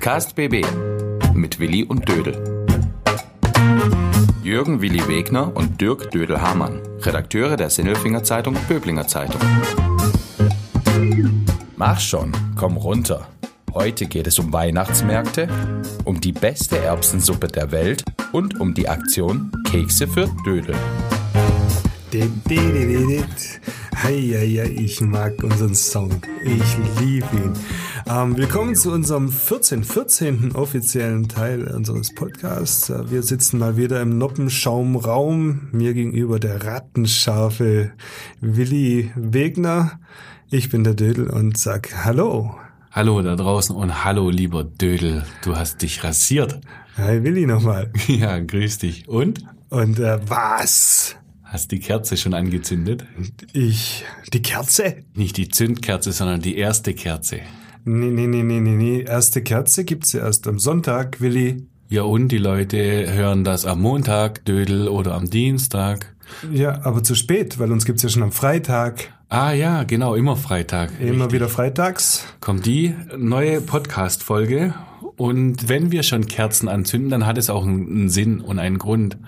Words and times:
Podcast 0.00 0.34
BB 0.34 0.64
mit 1.34 1.60
Willi 1.60 1.84
und 1.84 2.08
Dödel. 2.08 2.64
Jürgen 4.42 4.80
Willi 4.80 5.06
Wegner 5.06 5.54
und 5.54 5.78
Dirk 5.78 6.10
Dödel-Hamann, 6.10 6.80
Redakteure 7.02 7.58
der 7.58 7.68
Sinnelfinger 7.68 8.24
Zeitung 8.24 8.56
Böblinger 8.66 9.06
Zeitung. 9.06 9.38
Mach 11.76 12.00
schon, 12.00 12.32
komm 12.56 12.78
runter. 12.78 13.28
Heute 13.74 14.06
geht 14.06 14.26
es 14.26 14.38
um 14.38 14.54
Weihnachtsmärkte, 14.54 15.48
um 16.06 16.18
die 16.18 16.32
beste 16.32 16.78
Erbsensuppe 16.78 17.48
der 17.48 17.70
Welt 17.70 18.02
und 18.32 18.58
um 18.58 18.72
die 18.72 18.88
Aktion 18.88 19.52
Kekse 19.70 20.08
für 20.08 20.30
Dödel. 20.46 20.76
Heieiei, 24.02 24.64
ich 24.78 25.02
mag 25.02 25.42
unseren 25.44 25.74
Song. 25.74 26.22
Ich 26.42 27.00
liebe 27.00 27.26
ihn. 27.36 27.52
Ähm, 28.08 28.34
willkommen 28.34 28.74
zu 28.74 28.92
unserem 28.92 29.30
14. 29.30 29.84
14. 29.84 30.52
offiziellen 30.54 31.28
Teil 31.28 31.68
unseres 31.68 32.14
Podcasts. 32.14 32.88
Äh, 32.88 33.10
wir 33.10 33.22
sitzen 33.22 33.58
mal 33.58 33.76
wieder 33.76 34.00
im 34.00 34.16
Noppenschaumraum. 34.16 35.68
Mir 35.72 35.92
gegenüber 35.92 36.40
der 36.40 36.64
rattenscharfe 36.64 37.92
Willi 38.40 39.10
Wegner. 39.16 40.00
Ich 40.50 40.70
bin 40.70 40.82
der 40.82 40.94
Dödel 40.94 41.28
und 41.28 41.58
sag 41.58 42.04
Hallo. 42.04 42.56
Hallo 42.90 43.20
da 43.20 43.36
draußen 43.36 43.76
und 43.76 44.02
hallo 44.02 44.30
lieber 44.30 44.64
Dödel, 44.64 45.24
du 45.44 45.56
hast 45.56 45.82
dich 45.82 46.02
rasiert. 46.02 46.58
Hi 46.96 47.22
Willi 47.22 47.44
nochmal. 47.44 47.92
Ja, 48.08 48.38
grüß 48.38 48.78
dich. 48.78 49.06
Und? 49.08 49.44
Und 49.68 49.98
äh, 49.98 50.18
was? 50.26 51.16
Hast 51.50 51.72
die 51.72 51.80
Kerze 51.80 52.16
schon 52.16 52.32
angezündet? 52.32 53.04
Ich. 53.52 54.04
Die 54.32 54.40
Kerze? 54.40 54.98
Nicht 55.14 55.36
die 55.36 55.48
Zündkerze, 55.48 56.12
sondern 56.12 56.40
die 56.40 56.56
erste 56.56 56.94
Kerze. 56.94 57.40
Nee, 57.84 58.10
nee, 58.10 58.28
nee, 58.28 58.44
nee, 58.44 58.60
nee, 58.60 58.76
nee. 58.76 59.00
Erste 59.00 59.42
Kerze 59.42 59.84
gibt's 59.84 60.12
ja 60.12 60.20
erst 60.20 60.46
am 60.46 60.60
Sonntag, 60.60 61.20
Willi. 61.20 61.66
Ja, 61.88 62.02
und 62.02 62.28
die 62.28 62.38
Leute 62.38 63.12
hören 63.12 63.42
das 63.42 63.66
am 63.66 63.80
Montag, 63.80 64.44
Dödel, 64.44 64.86
oder 64.86 65.14
am 65.14 65.28
Dienstag. 65.28 66.14
Ja, 66.52 66.84
aber 66.84 67.02
zu 67.02 67.16
spät, 67.16 67.58
weil 67.58 67.72
uns 67.72 67.84
gibt's 67.84 68.04
ja 68.04 68.10
schon 68.10 68.22
am 68.22 68.30
Freitag. 68.30 69.12
Ah 69.28 69.50
ja, 69.50 69.82
genau, 69.82 70.14
immer 70.14 70.36
Freitag. 70.36 70.92
Immer 71.00 71.24
Richtig. 71.24 71.32
wieder 71.32 71.48
freitags. 71.48 72.26
Kommt 72.38 72.64
die 72.64 72.94
neue 73.18 73.60
Podcast-Folge. 73.60 74.74
Und 75.16 75.68
wenn 75.68 75.90
wir 75.90 76.04
schon 76.04 76.26
Kerzen 76.26 76.68
anzünden, 76.68 77.10
dann 77.10 77.26
hat 77.26 77.38
es 77.38 77.50
auch 77.50 77.66
einen 77.66 78.08
Sinn 78.08 78.40
und 78.40 78.60
einen 78.60 78.78
Grund. 78.78 79.18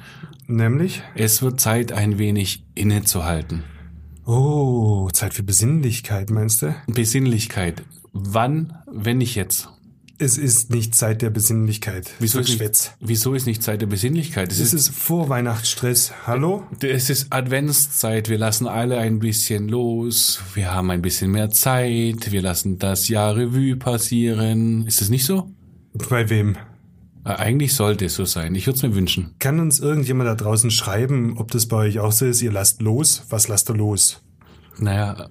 Nämlich? 0.46 1.02
Es 1.14 1.42
wird 1.42 1.60
Zeit, 1.60 1.92
ein 1.92 2.18
wenig 2.18 2.64
innezuhalten. 2.74 3.64
Oh, 4.24 5.08
Zeit 5.12 5.34
für 5.34 5.42
Besinnlichkeit, 5.42 6.30
meinst 6.30 6.62
du? 6.62 6.74
Besinnlichkeit. 6.86 7.82
Wann, 8.12 8.78
wenn 8.86 9.18
nicht 9.18 9.34
jetzt? 9.34 9.68
Es 10.18 10.38
ist 10.38 10.70
nicht 10.70 10.94
Zeit 10.94 11.20
der 11.20 11.30
Besinnlichkeit. 11.30 12.12
Wieso 12.20 12.38
ist, 12.38 12.60
nicht, 12.60 12.96
wieso 13.00 13.34
ist 13.34 13.46
nicht 13.46 13.60
Zeit 13.60 13.80
der 13.80 13.88
Besinnlichkeit? 13.88 14.52
Es 14.52 14.60
Es 14.60 14.72
ist 14.72 14.90
Vorweihnachtsstress. 14.90 16.12
Hallo? 16.26 16.64
Es 16.80 17.10
ist 17.10 17.32
Adventszeit, 17.32 18.28
wir 18.28 18.38
lassen 18.38 18.68
alle 18.68 18.98
ein 18.98 19.18
bisschen 19.18 19.68
los, 19.68 20.40
wir 20.54 20.72
haben 20.72 20.90
ein 20.90 21.02
bisschen 21.02 21.32
mehr 21.32 21.50
Zeit, 21.50 22.30
wir 22.30 22.40
lassen 22.40 22.78
das 22.78 23.08
Jahr 23.08 23.34
Revue 23.34 23.74
passieren. 23.76 24.86
Ist 24.86 25.00
das 25.00 25.08
nicht 25.08 25.24
so? 25.24 25.50
Bei 26.08 26.30
wem? 26.30 26.56
Äh, 27.24 27.30
Eigentlich 27.30 27.74
sollte 27.74 28.06
es 28.06 28.14
so 28.14 28.24
sein. 28.24 28.54
Ich 28.54 28.66
würde 28.66 28.76
es 28.76 28.82
mir 28.82 28.94
wünschen. 28.94 29.34
Kann 29.38 29.60
uns 29.60 29.80
irgendjemand 29.80 30.28
da 30.28 30.34
draußen 30.34 30.70
schreiben, 30.70 31.36
ob 31.38 31.50
das 31.50 31.66
bei 31.66 31.76
euch 31.76 31.98
auch 32.00 32.12
so 32.12 32.26
ist? 32.26 32.42
Ihr 32.42 32.52
lasst 32.52 32.82
los? 32.82 33.24
Was 33.30 33.48
lasst 33.48 33.70
ihr 33.70 33.76
los? 33.76 34.22
Naja, 34.78 35.28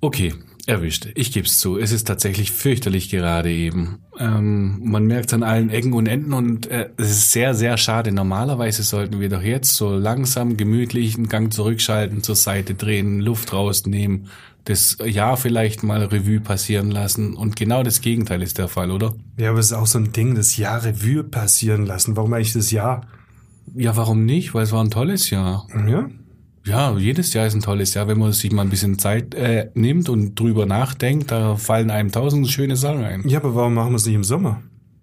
okay, 0.00 0.34
erwischt. 0.66 1.08
Ich 1.14 1.32
geb's 1.32 1.58
zu. 1.58 1.78
Es 1.78 1.92
ist 1.92 2.06
tatsächlich 2.06 2.50
fürchterlich 2.50 3.10
gerade 3.10 3.50
eben. 3.50 3.98
Ähm, 4.18 4.80
man 4.82 5.06
merkt 5.06 5.32
an 5.32 5.42
allen 5.42 5.70
Ecken 5.70 5.92
und 5.92 6.06
Enden 6.06 6.32
und 6.32 6.66
äh, 6.66 6.90
es 6.96 7.10
ist 7.10 7.32
sehr, 7.32 7.54
sehr 7.54 7.76
schade. 7.76 8.12
Normalerweise 8.12 8.82
sollten 8.82 9.20
wir 9.20 9.28
doch 9.28 9.42
jetzt 9.42 9.76
so 9.76 9.94
langsam, 9.96 10.56
gemütlich 10.56 11.16
einen 11.16 11.28
Gang 11.28 11.52
zurückschalten, 11.52 12.22
zur 12.22 12.36
Seite 12.36 12.74
drehen, 12.74 13.20
Luft 13.20 13.52
rausnehmen, 13.52 14.28
das 14.64 14.96
Jahr 15.04 15.36
vielleicht 15.36 15.82
mal 15.82 16.04
Revue 16.04 16.40
passieren 16.40 16.90
lassen. 16.90 17.34
Und 17.34 17.56
genau 17.56 17.82
das 17.82 18.00
Gegenteil 18.00 18.42
ist 18.42 18.58
der 18.58 18.68
Fall, 18.68 18.90
oder? 18.90 19.14
Ja, 19.36 19.50
aber 19.50 19.58
es 19.58 19.66
ist 19.66 19.72
auch 19.72 19.86
so 19.86 19.98
ein 19.98 20.12
Ding, 20.12 20.34
das 20.34 20.56
Jahr 20.56 20.84
Revue 20.84 21.22
passieren 21.22 21.86
lassen. 21.86 22.16
Warum 22.16 22.32
eigentlich 22.32 22.54
das 22.54 22.70
Jahr? 22.70 23.06
Ja, 23.74 23.96
warum 23.96 24.24
nicht? 24.24 24.54
Weil 24.54 24.64
es 24.64 24.72
war 24.72 24.82
ein 24.82 24.90
tolles 24.90 25.30
Jahr. 25.30 25.66
Ja? 25.86 26.08
Ja, 26.66 26.96
jedes 26.96 27.34
Jahr 27.34 27.46
ist 27.46 27.54
ein 27.54 27.60
tolles 27.60 27.92
Jahr, 27.92 28.08
wenn 28.08 28.18
man 28.18 28.32
sich 28.32 28.50
mal 28.50 28.62
ein 28.62 28.70
bisschen 28.70 28.98
Zeit 28.98 29.34
äh, 29.34 29.70
nimmt 29.74 30.08
und 30.08 30.34
drüber 30.34 30.64
nachdenkt, 30.64 31.30
da 31.30 31.56
fallen 31.56 31.90
einem 31.90 32.10
tausend 32.10 32.48
schöne 32.48 32.76
Sachen 32.76 33.04
ein. 33.04 33.28
Ja, 33.28 33.40
aber 33.40 33.54
warum 33.54 33.74
machen 33.74 33.90
wir 33.90 33.96
es 33.96 34.06
nicht 34.06 34.14
im 34.14 34.24
Sommer? 34.24 34.62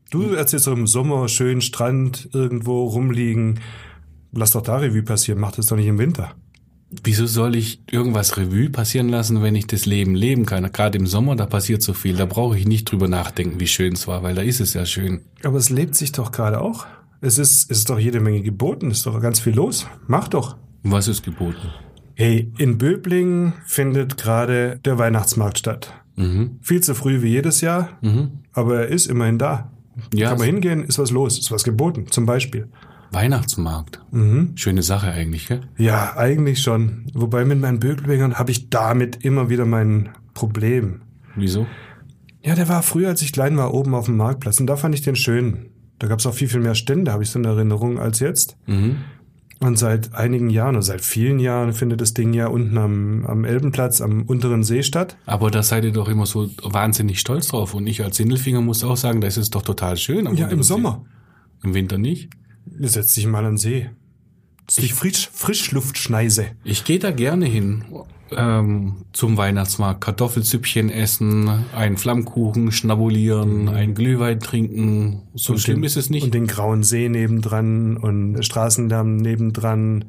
Du 0.10 0.34
erzählst 0.34 0.66
doch 0.66 0.74
im 0.74 0.88
Sommer, 0.88 1.28
schön 1.28 1.62
Strand, 1.62 2.30
irgendwo 2.34 2.86
rumliegen. 2.86 3.60
Lass 4.34 4.52
doch 4.52 4.62
da 4.62 4.78
Revue 4.78 5.04
passieren, 5.04 5.40
mach 5.40 5.52
das 5.52 5.68
doch 5.68 5.78
nicht 5.78 5.88
im 5.88 6.00
Winter. 6.00 6.34
Wieso 7.04 7.26
soll 7.26 7.56
ich 7.56 7.82
irgendwas 7.90 8.38
Revue 8.38 8.70
passieren 8.70 9.08
lassen, 9.08 9.42
wenn 9.42 9.56
ich 9.56 9.66
das 9.66 9.86
Leben 9.86 10.14
leben 10.14 10.46
kann? 10.46 10.70
Gerade 10.72 10.98
im 10.98 11.08
Sommer, 11.08 11.36
da 11.38 11.46
passiert 11.46 11.82
so 11.82 11.94
viel, 11.94 12.18
da 12.18 12.26
brauche 12.26 12.58
ich 12.58 12.68
nicht 12.68 12.92
drüber 12.92 13.08
nachdenken, 13.08 13.60
wie 13.60 13.68
schön 13.68 13.94
es 13.94 14.08
war, 14.08 14.24
weil 14.24 14.36
da 14.36 14.42
ist 14.42 14.60
es 14.60 14.74
ja 14.74 14.86
schön. 14.86 15.22
Aber 15.44 15.58
es 15.58 15.70
lebt 15.70 15.96
sich 15.96 16.12
doch 16.12 16.32
gerade 16.32 16.60
auch. 16.60 16.86
Es 17.22 17.38
ist, 17.38 17.72
es 17.72 17.80
ist 17.80 17.90
doch 17.90 18.00
jede 18.00 18.20
Menge 18.20 18.42
geboten, 18.42 18.92
es 18.92 18.98
ist 18.98 19.06
doch 19.06 19.22
ganz 19.22 19.40
viel 19.40 19.54
los. 19.54 19.88
Mach 20.08 20.28
doch. 20.28 20.58
Was 20.84 21.08
ist 21.08 21.24
geboten? 21.24 21.70
Hey, 22.16 22.52
in 22.58 22.78
Böblingen 22.78 23.54
findet 23.66 24.18
gerade 24.18 24.80
der 24.84 24.98
Weihnachtsmarkt 24.98 25.60
statt. 25.60 25.94
Mhm. 26.18 26.60
Viel 26.62 26.82
zu 26.82 26.94
früh 26.94 27.22
wie 27.22 27.30
jedes 27.30 27.62
Jahr, 27.62 28.00
aber 28.54 28.82
er 28.82 28.88
ist 28.90 29.08
immerhin 29.08 29.38
da. 29.38 29.72
Ja, 30.14 30.30
Kann 30.30 30.40
man 30.40 30.48
hingehen, 30.48 30.84
ist 30.84 31.00
was 31.00 31.12
los, 31.12 31.40
ist 31.40 31.52
was 31.52 31.64
geboten, 31.64 32.08
zum 32.10 32.26
Beispiel. 32.26 32.68
Weihnachtsmarkt. 33.12 34.02
Schöne 34.56 34.84
Sache 34.84 35.12
eigentlich, 35.12 35.48
gell? 35.48 35.62
Ja, 35.78 36.16
eigentlich 36.18 36.62
schon. 36.62 37.08
Wobei 37.14 37.46
mit 37.46 37.60
meinen 37.60 37.80
Böblingern 37.80 38.36
habe 38.36 38.52
ich 38.52 38.70
damit 38.70 39.24
immer 39.24 39.50
wieder 39.50 39.66
mein 39.66 40.10
Problem. 40.34 41.02
Wieso? 41.36 41.68
Ja, 42.44 42.56
der 42.56 42.70
war 42.70 42.82
früher, 42.84 43.10
als 43.10 43.22
ich 43.22 43.34
klein 43.34 43.58
war, 43.58 43.74
oben 43.74 43.94
auf 43.94 44.06
dem 44.06 44.18
Marktplatz 44.18 44.60
und 44.60 44.68
da 44.68 44.78
fand 44.78 44.96
ich 44.96 45.02
den 45.02 45.16
schön. 45.16 45.68
Da 46.00 46.08
gab 46.08 46.20
es 46.20 46.26
auch 46.26 46.34
viel, 46.34 46.48
viel 46.48 46.62
mehr 46.62 46.74
Stände, 46.74 47.12
habe 47.12 47.22
ich 47.22 47.30
so 47.30 47.38
in 47.38 47.46
Erinnerung, 47.46 48.00
als 48.00 48.20
jetzt. 48.20 48.58
Und 49.60 49.78
seit 49.78 50.16
einigen 50.16 50.50
Jahren, 50.50 50.76
oder 50.76 50.82
seit 50.82 51.02
vielen 51.02 51.38
Jahren, 51.38 51.74
findet 51.74 52.02
das 52.02 52.16
Ding 52.16 52.34
ja 52.34 52.48
unten 52.48 52.76
am, 52.80 53.26
am 53.28 53.46
Elbenplatz, 53.46 54.02
am 54.02 54.24
unteren 54.24 54.64
See 54.64 54.82
statt. 54.82 55.18
Aber 55.28 55.52
da 55.52 55.62
seid 55.62 55.84
ihr 55.84 55.92
doch 55.92 56.10
immer 56.10 56.26
so 56.26 56.50
wahnsinnig 56.64 57.20
stolz 57.20 57.50
drauf. 57.50 57.76
Und 57.76 57.86
ich 57.86 58.04
als 58.04 58.18
Sindelfinger 58.18 58.62
muss 58.62 58.84
auch 58.84 58.98
sagen, 58.98 59.22
das 59.22 59.38
ist 59.38 59.54
doch 59.54 59.62
total 59.62 59.98
schön. 59.98 60.26
Ja, 60.26 60.32
im 60.32 60.38
unteren 60.38 60.64
Sommer. 60.64 61.04
See. 61.62 61.68
Im 61.68 61.74
Winter 61.76 62.00
nicht. 62.00 62.32
Setz 62.80 63.14
dich 63.16 63.28
mal 63.28 63.40
an 63.40 63.54
den 63.54 63.58
See. 63.58 63.90
Die 64.80 64.90
Frisch, 64.90 65.30
Frischluftschneise. 65.34 66.48
Ich 66.64 66.86
gehe 66.86 67.00
da 67.00 67.12
gerne 67.12 67.46
hin 67.46 67.84
ähm, 68.36 69.06
zum 69.14 69.38
Weihnachtsmarkt. 69.38 70.02
Kartoffelsüppchen 70.02 70.90
essen, 70.90 71.50
einen 71.76 71.98
Flammkuchen 71.98 72.72
schnabulieren, 72.72 73.70
einen 73.70 73.94
Glühwein 73.94 74.40
trinken. 74.40 75.24
So 75.34 75.58
schlimm 75.58 75.80
den, 75.80 75.84
ist 75.86 75.98
es 75.98 76.10
nicht. 76.10 76.24
Und 76.24 76.34
den 76.34 76.48
grauen 76.48 76.84
See 76.84 77.10
nebendran 77.10 77.98
und 77.98 78.44
Straßendamm 78.44 79.18
nebendran. 79.18 80.06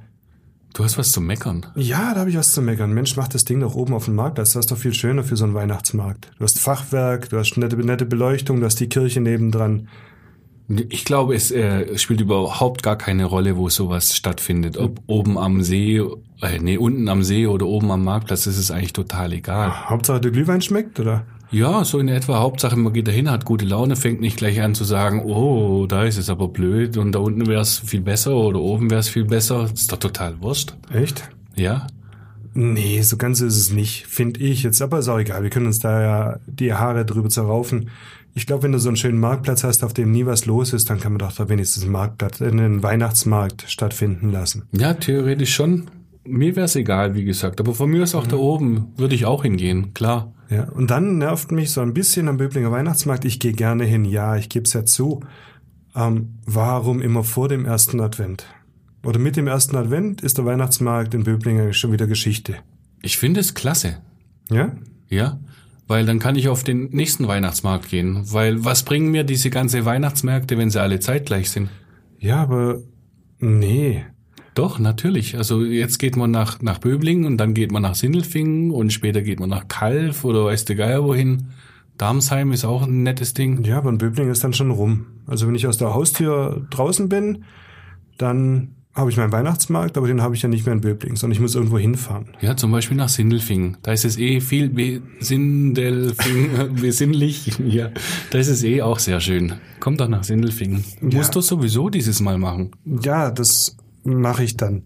du 0.75 0.85
hast 0.85 0.99
was 0.99 1.13
zu 1.13 1.21
meckern. 1.21 1.67
Ja, 1.75 2.15
da 2.15 2.21
habe 2.21 2.31
ich 2.31 2.37
was 2.37 2.53
zu 2.53 2.63
meckern. 2.63 2.93
Mensch, 2.93 3.17
mach 3.17 3.29
das 3.29 3.45
Ding 3.45 3.61
doch 3.61 3.75
oben 3.75 3.95
auf 3.95 4.05
dem 4.07 4.15
Marktplatz. 4.15 4.53
Das 4.53 4.67
ist 4.67 4.71
doch 4.71 4.79
viel 4.79 4.95
schöner 4.95 5.25
für 5.25 5.37
so 5.37 5.45
einen 5.45 5.55
Weihnachtsmarkt. 5.55 6.31
Du 6.39 6.45
hast 6.45 6.59
Fachwerk, 6.59 7.31
du 7.31 7.39
hast 7.39 7.57
nette, 7.57 7.77
nette 7.77 8.07
Beleuchtung, 8.07 8.61
du 8.61 8.67
hast 8.67 8.81
die 8.81 8.89
Kirche 8.89 9.21
nebendran. 9.21 9.89
Ich 10.69 11.05
glaube, 11.05 11.35
es 11.35 11.51
äh, 11.51 11.99
spielt 11.99 12.21
überhaupt 12.21 12.83
gar 12.83 12.97
keine 12.97 13.25
Rolle, 13.25 13.57
wo 13.57 13.69
sowas 13.69 14.17
stattfindet. 14.17 14.79
Ob 14.79 15.01
oben 15.07 15.37
am 15.37 15.63
See, 15.63 15.99
äh, 16.41 16.59
nee, 16.61 16.77
unten 16.77 17.09
am 17.09 17.23
See 17.23 17.47
oder 17.47 17.67
oben 17.67 17.91
am 17.91 18.05
Marktplatz, 18.05 18.45
das 18.45 18.57
ist 18.57 18.71
eigentlich 18.71 18.93
total 18.93 19.33
egal. 19.33 19.91
Hauptsache 19.91 20.21
der 20.21 20.31
Glühwein 20.31 20.63
schmeckt, 20.63 20.99
oder? 21.01 21.27
Ja, 21.51 21.85
so 21.85 21.99
in 21.99 22.09
etwa. 22.09 22.39
Hauptsache, 22.41 22.77
man 22.77 22.95
geht 22.95 23.07
dahin, 23.09 23.31
hat 23.31 23.45
gute 23.45 23.67
Laune, 23.67 23.95
fängt 23.95 24.23
nicht 24.23 24.39
gleich 24.39 24.63
an 24.63 24.75
zu 24.75 24.85
sagen, 24.85 25.23
oh, 25.23 25.87
da 25.87 26.05
ist 26.05 26.17
es 26.17 26.31
aber 26.31 26.49
blöd 26.49 26.97
und 26.97 27.13
da 27.13 27.19
unten 27.19 27.47
wäre 27.47 27.61
es 27.61 27.79
viel 27.79 28.01
besser 28.01 28.35
oder 28.35 28.59
oben 28.59 28.91
wäre 28.91 29.01
es 29.01 29.11
viel 29.11 29.27
besser. 29.27 29.63
Das 29.63 29.83
ist 29.83 29.93
doch 29.93 29.99
total 29.99 30.41
wurscht. 30.41 30.75
Echt? 30.91 31.29
Ja? 31.55 31.87
Nee, 32.55 33.03
so 33.03 33.19
ganz 33.19 33.41
ist 33.43 33.57
es 33.57 33.71
nicht, 33.71 34.07
finde 34.07 34.41
ich 34.41 34.63
jetzt. 34.63 34.81
Aber 34.81 34.99
ist 34.99 35.09
auch 35.09 35.19
egal. 35.19 35.43
Wir 35.43 35.51
können 35.51 35.67
uns 35.67 35.79
da 35.79 36.03
ja 36.03 36.39
die 36.47 36.73
Haare 36.73 37.05
drüber 37.05 37.29
zerraufen. 37.29 37.91
Ich 38.35 38.47
glaube, 38.47 38.63
wenn 38.63 38.73
du 38.73 38.79
so 38.79 38.89
einen 38.89 38.97
schönen 38.97 39.21
Marktplatz 39.21 39.63
hast, 39.63 39.85
auf 39.85 39.93
dem 39.93 40.11
nie 40.11 40.25
was 40.25 40.47
los 40.47 40.73
ist, 40.73 40.89
dann 40.89 40.99
kann 40.99 41.13
man 41.13 41.19
doch 41.19 41.33
da 41.33 41.49
wenigstens 41.49 41.83
einen 41.83 41.93
Marktplatz, 41.93 42.41
einen 42.41 42.83
Weihnachtsmarkt 42.83 43.65
stattfinden 43.69 44.31
lassen. 44.31 44.65
Ja, 44.73 44.95
theoretisch 44.95 45.55
schon. 45.55 45.91
Mir 46.25 46.57
wäre 46.57 46.67
es 46.67 46.77
egal, 46.77 47.15
wie 47.15 47.25
gesagt. 47.25 47.61
Aber 47.61 47.75
von 47.75 47.91
mir 47.91 48.03
ist 48.03 48.15
auch 48.15 48.27
da 48.27 48.37
oben, 48.37 48.93
würde 48.97 49.15
ich 49.15 49.27
auch 49.27 49.43
hingehen, 49.43 49.93
klar. 49.93 50.33
Ja, 50.49 50.65
und 50.65 50.91
dann 50.91 51.19
nervt 51.19 51.51
mich 51.53 51.71
so 51.71 51.81
ein 51.81 51.95
bisschen 51.95 52.29
am 52.29 52.37
Böblinger 52.37 52.71
Weihnachtsmarkt. 52.71 53.25
Ich 53.25 53.41
gehe 53.41 53.53
gerne 53.53 53.85
hin, 53.85 54.05
ja, 54.05 54.37
ich 54.37 54.49
gebe 54.49 54.65
es 54.65 54.73
ja 54.73 54.85
zu. 54.85 55.21
Ähm, 55.95 56.39
warum 56.47 57.03
immer 57.03 57.25
vor 57.25 57.49
dem 57.49 57.65
ersten 57.67 58.01
Advent? 58.01 58.47
Oder 59.05 59.19
mit 59.19 59.37
dem 59.37 59.47
ersten 59.47 59.77
Advent 59.77 60.21
ist 60.21 60.39
der 60.39 60.45
Weihnachtsmarkt 60.45 61.13
in 61.15 61.25
Böblingen 61.25 61.73
schon 61.73 61.93
wieder 61.93 62.07
Geschichte. 62.07 62.57
Ich 63.03 63.19
finde 63.19 63.41
es 63.41 63.55
klasse. 63.55 63.99
Ja? 64.49 64.77
Ja, 65.09 65.41
Weil 65.89 66.07
dann 66.07 66.19
kann 66.19 66.37
ich 66.37 66.49
auf 66.49 66.65
den 66.65 66.91
nächsten 66.91 67.27
Weihnachtsmarkt 67.27 67.89
gehen. 67.89 68.23
Weil 68.33 68.65
was 68.65 68.85
bringen 68.85 69.11
mir 69.11 69.25
diese 69.25 69.51
ganze 69.51 69.85
Weihnachtsmärkte, 69.85 70.57
wenn 70.57 70.71
sie 70.71 70.81
alle 70.81 71.01
zeitgleich 71.01 71.51
sind? 71.51 71.69
Ja, 72.19 72.43
aber 72.43 72.81
nee. 73.41 74.05
Doch, 74.55 74.79
natürlich. 74.79 75.37
Also 75.37 75.65
jetzt 75.65 75.99
geht 75.99 76.17
man 76.17 76.31
nach, 76.31 76.61
nach 76.61 76.79
Böblingen 76.79 77.25
und 77.25 77.39
dann 77.39 77.55
geht 77.55 77.73
man 77.73 77.83
nach 77.83 77.95
Sindelfingen 77.95 78.71
und 78.71 78.93
später 78.93 79.23
geht 79.23 79.41
man 79.41 79.49
nach 79.49 79.69
Kalf 79.69 80.25
oder 80.25 80.45
weiß 80.45 80.67
der 80.67 80.77
Geier 80.77 81.05
wohin. 81.05 81.49
Darmsheim 81.99 82.53
ist 82.53 82.65
auch 82.65 82.83
ein 82.83 83.03
nettes 83.03 83.35
Ding. 83.35 83.65
Ja, 83.65 83.79
aber 83.79 83.91
ein 83.91 83.99
Böbling 83.99 84.31
ist 84.31 84.45
dann 84.45 84.53
schon 84.53 84.71
rum. 84.71 85.07
Also 85.27 85.47
wenn 85.47 85.55
ich 85.55 85.67
aus 85.67 85.79
der 85.79 85.95
Haustür 85.95 86.67
draußen 86.71 87.09
bin, 87.09 87.45
dann 88.19 88.77
habe 88.95 89.11
ich 89.11 89.17
meinen 89.17 89.33
Weihnachtsmarkt, 89.33 89.97
aber 89.97 90.07
den 90.07 90.21
habe 90.21 90.35
ich 90.35 90.43
ja 90.43 90.49
nicht 90.49 90.67
mehr 90.67 90.75
in 90.75 90.83
Böbling, 90.83 91.17
sondern 91.17 91.35
ich 91.35 91.41
muss 91.41 91.55
irgendwo 91.55 91.79
hinfahren. 91.79 92.27
Ja, 92.41 92.57
zum 92.57 92.71
Beispiel 92.73 92.97
nach 92.97 93.09
Sindelfingen. 93.09 93.79
Da 93.83 93.93
ist 93.93 94.05
es 94.05 94.19
eh 94.19 94.41
viel 94.41 95.03
Sindelfingen, 95.19 96.75
besinnlich. 96.81 97.53
Ja, 97.67 97.91
da 98.31 98.39
ist 98.39 98.49
es 98.49 98.63
eh 98.63 98.83
auch 98.83 98.99
sehr 98.99 99.21
schön. 99.21 99.55
Kommt 99.81 100.01
doch 100.01 100.09
nach 100.09 100.25
Sindelfingen. 100.25 100.85
Ja. 101.01 101.19
Musst 101.19 101.35
du 101.35 101.41
sowieso 101.41 101.89
dieses 101.89 102.21
Mal 102.21 102.37
machen. 102.37 102.73
Ja, 102.85 103.31
das 103.31 103.77
mache 104.05 104.45
ich 104.45 104.59
dann. 104.59 104.83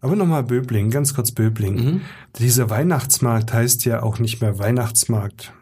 Aber 0.00 0.14
nochmal 0.14 0.44
Böbling, 0.44 0.90
ganz 0.90 1.14
kurz 1.14 1.32
Böbling. 1.32 1.74
Mhm. 1.74 2.00
Dieser 2.38 2.70
Weihnachtsmarkt 2.70 3.52
heißt 3.52 3.84
ja 3.84 4.04
auch 4.04 4.20
nicht 4.20 4.40
mehr 4.40 4.58
Weihnachtsmarkt. 4.60 5.52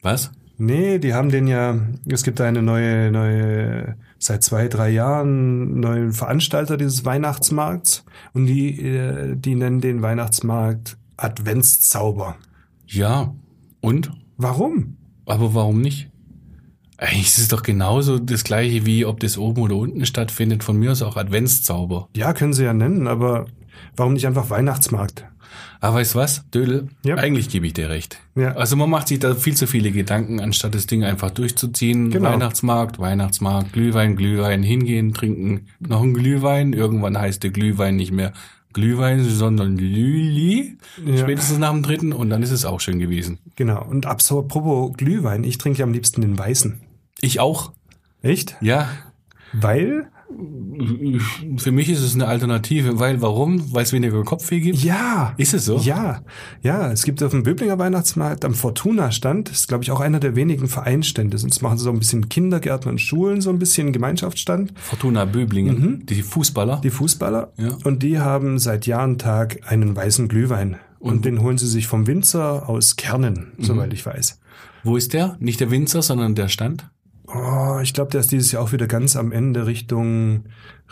Was? 0.00 0.30
Nee, 0.58 0.98
die 0.98 1.14
haben 1.14 1.30
den 1.30 1.46
ja, 1.46 1.78
es 2.06 2.22
gibt 2.22 2.40
eine 2.40 2.62
neue, 2.62 3.10
neue, 3.10 3.96
seit 4.18 4.42
zwei, 4.42 4.68
drei 4.68 4.90
Jahren 4.90 5.80
neuen 5.80 6.12
Veranstalter 6.12 6.76
dieses 6.76 7.04
Weihnachtsmarkts 7.04 8.04
und 8.32 8.46
die, 8.46 8.80
äh, 8.80 9.34
die 9.36 9.54
nennen 9.54 9.80
den 9.80 10.02
Weihnachtsmarkt 10.02 10.96
Adventszauber. 11.16 12.36
Ja. 12.86 13.34
Und? 13.80 14.12
Warum? 14.36 14.96
Aber 15.26 15.54
warum 15.54 15.80
nicht? 15.80 16.10
Eigentlich 16.98 17.26
ist 17.26 17.38
es 17.38 17.48
doch 17.48 17.62
genauso 17.62 18.18
das 18.18 18.44
gleiche 18.44 18.86
wie 18.86 19.04
ob 19.04 19.18
das 19.20 19.36
oben 19.36 19.62
oder 19.62 19.76
unten 19.76 20.06
stattfindet. 20.06 20.62
Von 20.62 20.76
mir 20.76 20.92
aus 20.92 21.02
auch 21.02 21.16
Adventszauber. 21.16 22.08
Ja, 22.16 22.32
können 22.32 22.52
sie 22.52 22.64
ja 22.64 22.74
nennen, 22.74 23.08
aber 23.08 23.46
warum 23.96 24.14
nicht 24.14 24.26
einfach 24.26 24.50
Weihnachtsmarkt? 24.50 25.24
Aber 25.80 25.96
weißt 25.96 26.14
du 26.14 26.18
was, 26.18 26.48
Dödel? 26.50 26.88
Ja. 27.04 27.16
Eigentlich 27.16 27.48
gebe 27.48 27.66
ich 27.66 27.72
dir 27.72 27.90
recht. 27.90 28.20
Ja. 28.36 28.52
Also 28.52 28.76
man 28.76 28.88
macht 28.88 29.08
sich 29.08 29.18
da 29.18 29.34
viel 29.34 29.56
zu 29.56 29.66
viele 29.66 29.90
Gedanken, 29.90 30.40
anstatt 30.40 30.74
das 30.74 30.86
Ding 30.86 31.04
einfach 31.04 31.30
durchzuziehen. 31.30 32.10
Genau. 32.10 32.30
Weihnachtsmarkt, 32.30 32.98
Weihnachtsmarkt, 32.98 33.72
Glühwein, 33.72 34.16
Glühwein, 34.16 34.62
hingehen, 34.62 35.12
trinken, 35.12 35.66
noch 35.80 36.02
ein 36.02 36.14
Glühwein. 36.14 36.72
Irgendwann 36.72 37.18
heißt 37.18 37.42
der 37.42 37.50
Glühwein 37.50 37.96
nicht 37.96 38.12
mehr 38.12 38.32
Glühwein, 38.72 39.24
sondern 39.24 39.76
Lüli. 39.76 40.78
Ja. 41.04 41.18
Spätestens 41.18 41.58
nach 41.58 41.72
dem 41.72 41.82
dritten 41.82 42.12
und 42.12 42.30
dann 42.30 42.42
ist 42.42 42.52
es 42.52 42.64
auch 42.64 42.80
schön 42.80 42.98
gewesen. 42.98 43.38
Genau. 43.56 43.84
Und 43.84 44.06
apropos 44.06 44.96
Glühwein, 44.96 45.44
ich 45.44 45.58
trinke 45.58 45.80
ja 45.80 45.84
am 45.84 45.92
liebsten 45.92 46.20
den 46.20 46.38
weißen. 46.38 46.80
Ich 47.20 47.40
auch. 47.40 47.72
Echt? 48.22 48.56
Ja. 48.60 48.88
Weil? 49.52 50.11
Für 51.58 51.72
mich 51.72 51.88
ist 51.88 52.00
es 52.00 52.14
eine 52.14 52.26
Alternative, 52.26 52.98
weil 52.98 53.20
warum? 53.22 53.72
Weil 53.72 53.82
es 53.84 53.92
weniger 53.92 54.22
Kopfweh 54.24 54.60
gibt? 54.60 54.78
Ja. 54.82 55.34
Ist 55.36 55.54
es 55.54 55.64
so? 55.66 55.78
Ja, 55.78 56.22
ja, 56.62 56.90
es 56.90 57.04
gibt 57.04 57.22
auf 57.22 57.30
dem 57.30 57.42
Böblinger 57.42 57.78
Weihnachtsmarkt 57.78 58.44
am 58.44 58.54
Fortuna-Stand, 58.54 59.50
ist 59.50 59.68
glaube 59.68 59.84
ich 59.84 59.90
auch 59.90 60.00
einer 60.00 60.20
der 60.20 60.34
wenigen 60.36 60.68
Vereinstände, 60.68 61.38
sonst 61.38 61.62
machen 61.62 61.78
sie 61.78 61.84
so 61.84 61.90
ein 61.90 61.98
bisschen 61.98 62.28
Kindergärten 62.28 62.90
und 62.90 63.00
Schulen, 63.00 63.40
so 63.40 63.50
ein 63.50 63.58
bisschen 63.58 63.92
Gemeinschaftsstand, 63.92 64.72
Fortuna 64.78 65.24
Böblingen, 65.24 66.04
die 66.06 66.22
Fußballer. 66.22 66.80
die 66.82 66.90
Fußballer, 66.90 67.52
Ja. 67.56 67.76
und 67.84 68.02
die 68.02 68.18
haben 68.18 68.58
seit 68.58 68.86
Jahr 68.86 69.04
und 69.04 69.20
Tag 69.20 69.60
einen 69.70 69.94
weißen 69.94 70.28
Glühwein. 70.28 70.76
Und 70.98 71.24
den 71.24 71.40
holen 71.42 71.58
sie 71.58 71.66
sich 71.66 71.88
vom 71.88 72.06
Winzer 72.06 72.68
aus 72.68 72.94
Kernen, 72.94 73.52
soweit 73.58 73.92
ich 73.92 74.06
weiß. 74.06 74.38
Wo 74.84 74.96
ist 74.96 75.12
der? 75.12 75.36
Nicht 75.40 75.58
der 75.58 75.72
Winzer, 75.72 76.00
sondern 76.00 76.36
der 76.36 76.46
Stand? 76.46 76.88
Oh, 77.34 77.78
ich 77.82 77.94
glaube, 77.94 78.10
der 78.10 78.20
ist 78.20 78.32
dieses 78.32 78.52
Jahr 78.52 78.62
auch 78.62 78.72
wieder 78.72 78.86
ganz 78.86 79.16
am 79.16 79.32
Ende 79.32 79.66
Richtung, 79.66 80.44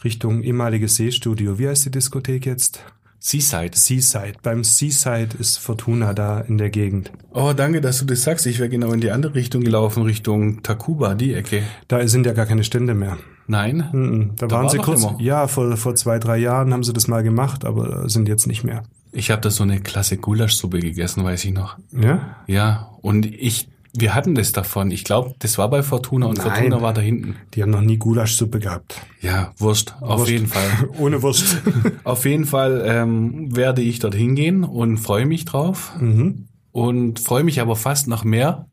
Richtung 0.05 0.43
ehemaliges 0.43 0.97
Seestudio. 0.97 1.59
Wie 1.59 1.69
heißt 1.69 1.85
die 1.87 1.91
Diskothek 1.91 2.47
jetzt? 2.47 2.83
Seaside. 3.19 3.73
Seaside. 3.77 4.33
Beim 4.43 4.65
Seaside 4.65 5.37
ist 5.39 5.59
Fortuna 5.59 6.15
da 6.15 6.41
in 6.41 6.57
der 6.57 6.71
Gegend. 6.71 7.13
Oh, 7.33 7.53
danke, 7.55 7.83
dass 7.83 7.99
du 7.99 8.07
das 8.07 8.23
sagst. 8.23 8.47
Ich 8.47 8.59
wäre 8.59 8.71
genau 8.71 8.93
in 8.93 9.01
die 9.03 9.11
andere 9.11 9.35
Richtung 9.35 9.63
gelaufen, 9.63 10.05
Richtung 10.05 10.63
Takuba, 10.63 11.15
die 11.15 11.35
Ecke. 11.35 11.63
Da 11.89 12.07
sind 12.09 12.25
ja 12.25 12.33
gar 12.33 12.47
keine 12.47 12.65
Stände 12.65 12.95
mehr. 12.95 13.19
Nein? 13.47 13.89
Mhm, 13.93 14.33
Da, 14.37 14.47
Da 14.47 14.55
waren 14.57 14.63
war 14.65 14.71
sie 14.71 14.79
kurz. 14.79 15.03
immer. 15.03 15.19
Ja, 15.21 15.49
vor, 15.49 15.77
vor 15.77 15.95
zwei, 15.97 16.19
drei 16.19 16.39
Jahren 16.39 16.73
haben 16.73 16.85
sie 16.85 16.95
das 16.95 17.09
mal 17.09 17.23
gemacht, 17.23 17.67
aber 17.67 18.09
sind 18.09 18.27
jetzt 18.29 18.47
nicht 18.47 18.65
mehr. 18.65 18.85
Ich 19.13 19.31
habe 19.31 19.43
da 19.43 19.51
so 19.51 19.65
eine 19.65 19.81
klasse 19.81 20.17
Gulaschsuppe 20.17 20.79
gegessen, 20.79 21.23
weiß 21.23 21.45
ich 21.45 21.53
noch. 21.53 21.77
Ja? 21.93 22.37
Ja, 22.47 22.89
und 23.03 23.27
ich, 23.27 23.69
wir 23.93 24.15
hatten 24.15 24.35
das 24.35 24.53
davon. 24.53 24.91
Ich 24.91 25.05
glaube, 25.05 25.35
das 25.39 25.59
war 25.59 25.69
bei 25.69 25.83
Fortuna 25.83 26.27
und 26.27 26.39
Nein. 26.39 26.47
Fortuna 26.47 26.81
war 26.83 26.93
da 26.95 27.01
hinten. 27.01 27.37
Die 27.55 27.63
haben 27.63 27.71
noch 27.71 27.81
nie 27.81 27.97
Gulaschsuppe 27.99 28.61
gehabt. 28.61 29.01
Ja, 29.21 29.53
Wurst, 29.59 29.95
auf 30.01 30.21
Wurst. 30.21 30.31
jeden 30.31 30.47
Fall. 30.47 30.89
Ohne 30.99 31.23
Wurst. 31.23 31.59
Auf 32.05 32.25
jeden 32.25 32.45
Fall 32.47 32.83
ähm, 32.87 33.55
werde 33.55 33.83
ich 33.83 33.99
dorthin 33.99 34.35
gehen 34.35 34.65
und 34.65 34.99
freue 34.99 35.27
mich 35.27 35.45
drauf. 35.45 35.93
mhm. 36.01 36.47
Und 36.73 37.19
freue 37.19 37.43
mich 37.43 37.61
aber 37.61 37.75
fast 37.75 38.07
noch 38.07 38.23
mehr. 38.23 38.67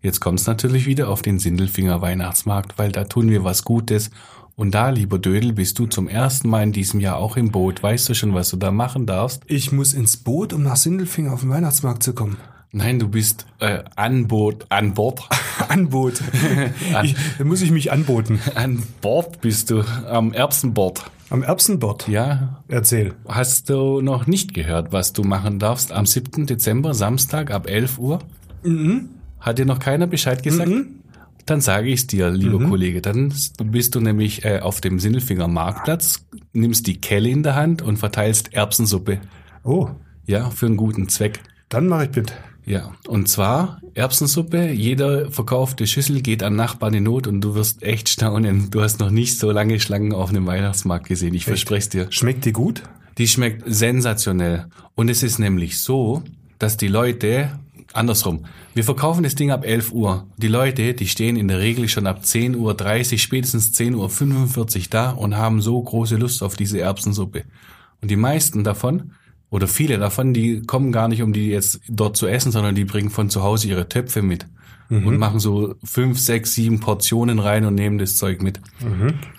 Jetzt 0.00 0.20
kommt 0.20 0.38
es 0.38 0.46
natürlich 0.46 0.86
wieder 0.86 1.08
auf 1.08 1.20
den 1.20 1.40
Sindelfinger 1.40 2.00
Weihnachtsmarkt, 2.00 2.78
weil 2.78 2.92
da 2.92 3.04
tun 3.04 3.28
wir 3.28 3.42
was 3.42 3.64
Gutes. 3.64 4.10
Und 4.54 4.72
da, 4.72 4.90
lieber 4.90 5.18
Dödel, 5.18 5.52
bist 5.52 5.78
du 5.78 5.86
zum 5.86 6.06
ersten 6.06 6.48
Mal 6.48 6.62
in 6.62 6.72
diesem 6.72 7.00
Jahr 7.00 7.16
auch 7.16 7.36
im 7.36 7.50
Boot. 7.50 7.82
Weißt 7.82 8.08
du 8.08 8.14
schon, 8.14 8.34
was 8.34 8.50
du 8.50 8.56
da 8.56 8.70
machen 8.70 9.04
darfst? 9.06 9.42
Ich 9.46 9.72
muss 9.72 9.94
ins 9.94 10.16
Boot, 10.16 10.52
um 10.52 10.62
nach 10.62 10.76
Sindelfingen 10.76 11.32
auf 11.32 11.40
den 11.40 11.50
Weihnachtsmarkt 11.50 12.02
zu 12.02 12.12
kommen. 12.14 12.36
Nein, 12.72 12.98
du 13.00 13.08
bist 13.08 13.46
äh, 13.58 13.82
an 13.96 14.28
Boot, 14.28 14.66
an 14.68 14.94
Bord. 14.94 15.22
Anboot. 15.68 16.22
ich, 17.02 17.16
da 17.38 17.44
muss 17.44 17.60
ich 17.62 17.70
mich 17.70 17.92
anboten. 17.92 18.38
An 18.54 18.82
Bord 19.00 19.40
bist 19.40 19.70
du, 19.70 19.82
am 20.08 20.32
Erbsenbord. 20.32 21.10
Am 21.28 21.42
Erbsenbord. 21.42 22.08
Ja, 22.08 22.62
Erzähl. 22.68 23.14
hast 23.28 23.68
du 23.70 24.00
noch 24.00 24.26
nicht 24.26 24.54
gehört, 24.54 24.92
was 24.92 25.12
du 25.12 25.22
machen 25.22 25.58
darfst 25.58 25.92
am 25.92 26.06
7. 26.06 26.46
Dezember, 26.46 26.94
Samstag 26.94 27.50
ab 27.50 27.68
11 27.68 27.98
Uhr? 27.98 28.20
Hat 29.40 29.58
dir 29.58 29.66
noch 29.66 29.78
keiner 29.80 30.06
Bescheid 30.06 30.42
gesagt? 30.42 30.70
Dann 31.46 31.60
sage 31.60 31.88
ich 31.88 32.00
es 32.00 32.06
dir, 32.06 32.30
lieber 32.30 32.58
Kollege. 32.58 33.00
Dann 33.02 33.32
bist 33.64 33.94
du 33.94 34.00
nämlich 34.00 34.44
äh, 34.44 34.60
auf 34.60 34.80
dem 34.80 34.98
Sinnelfinger 34.98 35.48
Marktplatz, 35.48 36.24
nimmst 36.52 36.86
die 36.86 37.00
Kelle 37.00 37.28
in 37.28 37.42
der 37.42 37.54
Hand 37.54 37.82
und 37.82 37.96
verteilst 37.98 38.54
Erbsensuppe. 38.54 39.20
Oh, 39.64 39.88
Ja, 40.26 40.50
für 40.50 40.66
einen 40.66 40.76
guten 40.76 41.08
Zweck. 41.08 41.40
dann 41.68 41.86
mache 41.88 42.04
ich 42.04 42.16
mit. 42.16 42.32
Ja, 42.70 42.92
und 43.08 43.26
zwar 43.26 43.80
Erbsensuppe. 43.94 44.70
Jeder 44.70 45.28
verkaufte 45.32 45.88
Schüssel 45.88 46.20
geht 46.20 46.44
an 46.44 46.54
Nachbarn 46.54 46.94
in 46.94 47.02
Not 47.02 47.26
und 47.26 47.40
du 47.40 47.56
wirst 47.56 47.82
echt 47.82 48.08
staunen. 48.08 48.70
Du 48.70 48.80
hast 48.80 49.00
noch 49.00 49.10
nicht 49.10 49.40
so 49.40 49.50
lange 49.50 49.80
Schlangen 49.80 50.12
auf 50.12 50.30
einem 50.30 50.46
Weihnachtsmarkt 50.46 51.08
gesehen. 51.08 51.34
Ich 51.34 51.46
verspreche 51.46 51.80
es 51.80 51.88
dir. 51.88 52.06
Schmeckt 52.10 52.44
die 52.44 52.52
gut? 52.52 52.84
Die 53.18 53.26
schmeckt 53.26 53.64
sensationell. 53.66 54.66
Und 54.94 55.08
es 55.08 55.24
ist 55.24 55.40
nämlich 55.40 55.80
so, 55.80 56.22
dass 56.60 56.76
die 56.76 56.86
Leute, 56.86 57.58
andersrum, 57.92 58.44
wir 58.72 58.84
verkaufen 58.84 59.24
das 59.24 59.34
Ding 59.34 59.50
ab 59.50 59.66
11 59.66 59.90
Uhr. 59.90 60.28
Die 60.36 60.46
Leute, 60.46 60.94
die 60.94 61.08
stehen 61.08 61.34
in 61.34 61.48
der 61.48 61.58
Regel 61.58 61.88
schon 61.88 62.06
ab 62.06 62.20
10.30 62.22 62.54
Uhr, 63.12 63.18
spätestens 63.18 63.72
10.45 63.72 64.78
Uhr 64.78 64.86
da 64.90 65.10
und 65.10 65.36
haben 65.36 65.60
so 65.60 65.82
große 65.82 66.14
Lust 66.14 66.40
auf 66.40 66.54
diese 66.54 66.78
Erbsensuppe. 66.80 67.42
Und 68.00 68.12
die 68.12 68.16
meisten 68.16 68.62
davon, 68.62 69.10
oder 69.50 69.66
viele 69.66 69.98
davon, 69.98 70.32
die 70.32 70.62
kommen 70.62 70.92
gar 70.92 71.08
nicht, 71.08 71.22
um 71.22 71.32
die 71.32 71.48
jetzt 71.48 71.80
dort 71.88 72.16
zu 72.16 72.26
essen, 72.26 72.52
sondern 72.52 72.74
die 72.74 72.84
bringen 72.84 73.10
von 73.10 73.30
zu 73.30 73.42
Hause 73.42 73.68
ihre 73.68 73.88
Töpfe 73.88 74.22
mit. 74.22 74.46
Und 75.06 75.18
machen 75.18 75.38
so 75.38 75.76
fünf, 75.84 76.18
sechs, 76.18 76.54
sieben 76.54 76.80
Portionen 76.80 77.38
rein 77.38 77.64
und 77.64 77.76
nehmen 77.76 77.98
das 77.98 78.16
Zeug 78.16 78.42
mit. 78.42 78.60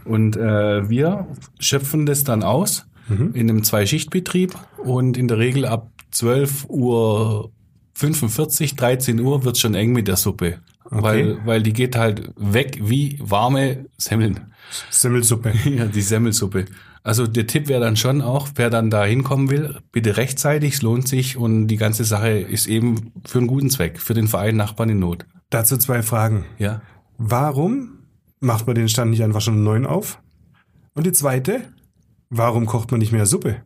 Und 0.05 0.37
äh, 0.37 0.89
wir 0.89 1.27
schöpfen 1.59 2.05
das 2.05 2.23
dann 2.23 2.41
aus 2.43 2.85
in 3.33 3.49
einem 3.49 3.63
Zwei-Schicht-Betrieb 3.63 4.55
und 4.77 5.17
in 5.17 5.27
der 5.27 5.37
Regel 5.39 5.65
ab 5.65 5.91
12 6.11 6.65
Uhr 6.69 7.51
45, 7.95 8.75
13 8.77 9.19
Uhr 9.19 9.43
wird's 9.43 9.59
schon 9.59 9.75
eng 9.75 9.91
mit 9.91 10.07
der 10.07 10.15
Suppe. 10.15 10.59
Weil, 10.89 11.37
weil 11.45 11.63
die 11.63 11.73
geht 11.73 11.95
halt 11.95 12.31
weg 12.35 12.79
wie 12.81 13.17
warme 13.21 13.85
Semmeln. 13.97 14.53
Semmelsuppe. 14.89 15.53
Ja, 15.65 15.85
die 15.85 16.01
Semmelsuppe. 16.01 16.65
Also 17.03 17.25
der 17.25 17.47
Tipp 17.47 17.67
wäre 17.67 17.81
dann 17.81 17.95
schon 17.95 18.21
auch, 18.21 18.49
wer 18.55 18.69
dann 18.69 18.91
da 18.91 19.03
hinkommen 19.03 19.49
will, 19.49 19.79
bitte 19.91 20.17
rechtzeitig, 20.17 20.75
es 20.75 20.81
lohnt 20.81 21.07
sich 21.07 21.35
und 21.35 21.67
die 21.67 21.77
ganze 21.77 22.03
Sache 22.03 22.29
ist 22.29 22.67
eben 22.67 23.11
für 23.25 23.39
einen 23.39 23.47
guten 23.47 23.69
Zweck, 23.71 23.99
für 23.99 24.13
den 24.13 24.27
Verein 24.27 24.55
Nachbarn 24.55 24.89
in 24.89 24.99
Not. 24.99 25.25
Dazu 25.49 25.77
zwei 25.77 26.03
Fragen. 26.03 26.45
Ja. 26.59 26.81
Warum 27.17 27.99
macht 28.39 28.67
man 28.67 28.75
den 28.75 28.89
Stand 28.89 29.11
nicht 29.11 29.23
einfach 29.23 29.41
schon 29.41 29.55
um 29.55 29.63
neun 29.63 29.85
auf? 29.85 30.19
Und 30.93 31.05
die 31.05 31.11
zweite, 31.11 31.61
warum 32.29 32.65
kocht 32.67 32.91
man 32.91 32.99
nicht 32.99 33.11
mehr 33.11 33.25
Suppe? 33.25 33.63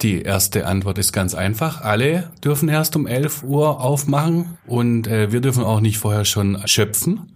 Die 0.00 0.22
erste 0.22 0.66
Antwort 0.66 0.96
ist 0.98 1.12
ganz 1.12 1.34
einfach. 1.34 1.80
Alle 1.80 2.30
dürfen 2.44 2.68
erst 2.68 2.94
um 2.94 3.06
11 3.06 3.42
Uhr 3.42 3.80
aufmachen 3.80 4.56
und 4.66 5.08
äh, 5.08 5.32
wir 5.32 5.40
dürfen 5.40 5.64
auch 5.64 5.80
nicht 5.80 5.98
vorher 5.98 6.24
schon 6.24 6.62
schöpfen, 6.66 7.32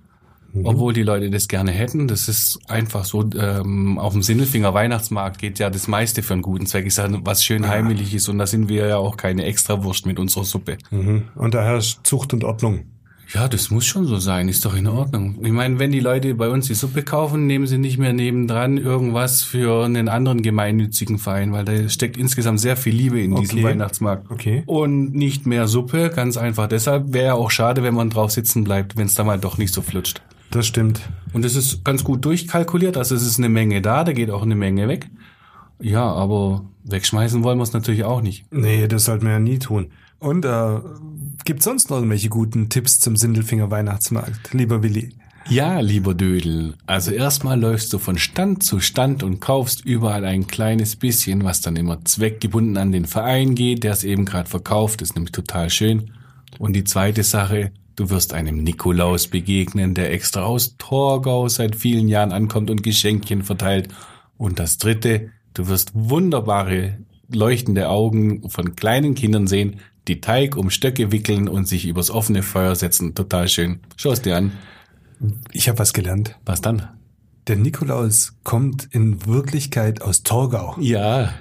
obwohl 0.65 0.93
die 0.93 1.03
Leute 1.03 1.31
das 1.31 1.49
gerne 1.49 1.71
hätten. 1.73 2.09
Das 2.09 2.29
ist 2.29 2.59
einfach 2.69 3.05
so, 3.05 3.29
ähm, 3.39 3.99
auf 3.99 4.13
dem 4.13 4.23
Sinnelfinger 4.23 4.75
Weihnachtsmarkt 4.75 5.39
geht 5.39 5.59
ja 5.59 5.71
das 5.71 5.89
meiste 5.89 6.23
für 6.23 6.35
einen 6.35 6.43
guten 6.43 6.67
Zweck. 6.67 6.87
Ist 6.87 6.99
ja 6.99 7.09
was 7.25 7.45
schön 7.45 7.69
heimeliges 7.69 8.29
und 8.29 8.39
da 8.39 8.47
sind 8.47 8.69
wir 8.69 8.87
ja 8.87 8.97
auch 8.99 9.17
keine 9.17 9.45
Extrawurst 9.45 10.07
mit 10.07 10.19
unserer 10.19 10.45
Suppe. 10.45 10.79
Mhm. 10.91 11.25
Und 11.35 11.55
da 11.55 11.63
herrscht 11.63 12.01
Zucht 12.05 12.33
und 12.35 12.45
Ordnung. 12.45 12.85
Ja, 13.35 13.49
das 13.49 13.71
muss 13.71 13.87
schon 13.87 14.05
so 14.05 14.19
sein, 14.19 14.49
ist 14.51 14.67
doch 14.67 14.77
in 14.77 14.87
Ordnung. 14.87 15.39
Ich 15.43 15.53
meine, 15.53 15.79
wenn 15.79 15.91
die 15.91 16.01
Leute 16.01 16.35
bei 16.35 16.51
uns 16.51 16.67
die 16.67 16.75
Suppe 16.75 17.03
kaufen, 17.03 17.47
nehmen 17.47 17.67
sie 17.67 17.79
nicht 17.79 17.97
mehr 17.97 18.13
nebendran 18.13 18.77
irgendwas 18.77 19.43
für 19.43 19.87
einen 19.87 20.09
anderen 20.09 20.43
gemeinnützigen 20.43 21.19
Verein, 21.19 21.53
weil 21.53 21.65
da 21.65 21.89
steckt 21.89 22.19
insgesamt 22.19 22.61
sehr 22.61 22.77
viel 22.77 22.95
Liebe 22.95 23.23
in 23.23 23.35
diesem 23.37 23.61
Okay. 23.61 23.69
Weihnachtsmarkt. 23.69 24.31
Okay. 24.31 24.65
Und 24.67 25.15
nicht 25.15 25.47
mehr 25.47 25.67
Suppe, 25.67 26.11
ganz 26.15 26.37
einfach. 26.37 26.67
Deshalb 26.67 27.15
wäre 27.15 27.27
ja 27.27 27.35
auch 27.35 27.51
schade, 27.51 27.83
wenn 27.83 27.95
man 27.95 28.11
drauf 28.11 28.33
sitzen 28.33 28.65
bleibt, 28.65 28.99
wenn 28.99 29.07
es 29.07 29.15
da 29.15 29.25
mal 29.25 29.39
doch 29.39 29.57
nicht 29.57 29.73
so 29.73 29.81
flutscht. 29.81 30.21
Das 30.53 30.67
stimmt. 30.67 31.01
Und 31.33 31.47
es 31.47 31.57
ist 31.57 31.83
ganz 31.83 32.05
gut 32.05 32.25
durchkalkuliert, 32.27 32.99
also 32.99 33.15
es 33.15 33.27
ist 33.27 33.39
eine 33.39 33.49
Menge 33.49 33.81
da, 33.81 34.05
da 34.05 34.13
geht 34.13 34.31
auch 34.31 34.43
eine 34.43 34.55
Menge 34.55 34.87
weg. 34.87 35.11
Ja, 35.81 36.05
aber 36.05 36.67
wegschmeißen 36.85 37.43
wollen 37.43 37.59
wir 37.59 37.63
es 37.63 37.73
natürlich 37.73 38.05
auch 38.05 38.21
nicht. 38.21 38.45
Nee, 38.53 38.87
das 38.87 39.07
sollten 39.07 39.25
wir 39.25 39.33
ja 39.33 39.39
nie 39.39 39.59
tun. 39.59 39.91
Und 40.19 40.45
äh, 40.45 40.79
gibt 41.47 41.63
sonst 41.63 41.89
noch 41.89 41.97
irgendwelche 41.97 42.29
guten 42.29 42.69
Tipps 42.69 43.01
zum 43.01 43.17
Sindelfinger 43.17 43.71
Weihnachtsmarkt, 43.71 44.53
lieber 44.53 44.83
Willi? 44.83 45.15
Ja, 45.49 45.81
lieber 45.81 46.15
Dödel. 46.15 46.75
Also 46.87 47.13
erstmal 47.13 47.59
läufst 47.59 47.93
du 47.95 47.99
von 47.99 48.19
Stand 48.19 48.63
zu 48.63 48.79
Stand 48.79 49.23
und 49.23 49.41
kaufst 49.41 49.85
überall 49.85 50.27
ein 50.27 50.47
kleines 50.47 50.97
bisschen, 50.97 51.45
was 51.45 51.63
dann 51.63 51.77
immer 51.77 52.05
zweckgebunden 52.05 52.77
an 52.77 52.93
den 52.93 53.07
Verein 53.07 53.55
geht, 53.55 53.85
der 53.85 53.93
es 53.93 54.05
eben 54.05 54.27
gerade 54.27 54.51
verkauft. 54.51 55.01
ist 55.01 55.15
nämlich 55.15 55.33
total 55.33 55.71
schön. 55.71 56.13
Und 56.59 56.75
die 56.75 56.85
zweite 56.85 57.23
Sache, 57.23 57.73
du 57.97 58.11
wirst 58.11 58.35
einem 58.35 58.63
Nikolaus 58.63 59.29
begegnen, 59.29 59.95
der 59.95 60.13
extra 60.13 60.43
aus 60.43 60.77
Torgau 60.79 61.49
seit 61.49 61.77
vielen 61.77 62.09
Jahren 62.09 62.33
ankommt 62.33 62.71
und 62.71 62.83
Geschenkchen 62.83 63.43
verteilt. 63.43 63.89
Und 64.37 64.59
das 64.59 64.79
dritte, 64.79 65.31
du 65.55 65.69
wirst 65.69 65.93
wunderbare, 65.95 66.99
leuchtende 67.29 67.89
Augen 67.89 68.49
von 68.49 68.77
kleinen 68.77 69.15
Kindern 69.15 69.47
sehen, 69.47 69.81
die 70.09 70.21
Teig 70.21 70.57
um 70.57 70.71
Stöcke 70.71 71.13
wickeln 71.13 71.49
und 71.49 71.69
sich 71.69 71.87
übers 71.87 72.11
offene 72.11 72.43
Feuer 72.43 72.75
setzen. 72.75 73.15
Total 73.15 73.49
schön. 73.49 73.81
Schau 73.97 74.13
es 74.13 74.23
dir 74.23 74.37
an. 74.37 74.53
Ich 75.53 75.69
habe 75.69 75.79
was 75.79 75.93
gelernt. 75.93 76.37
Was 76.45 76.61
dann? 76.61 76.89
Der 77.47 77.57
Nikolaus 77.57 78.35
kommt 78.45 78.89
in 78.91 79.27
Wirklichkeit 79.27 80.03
aus 80.03 80.23
Torgau. 80.23 80.77
Ja, 80.81 81.33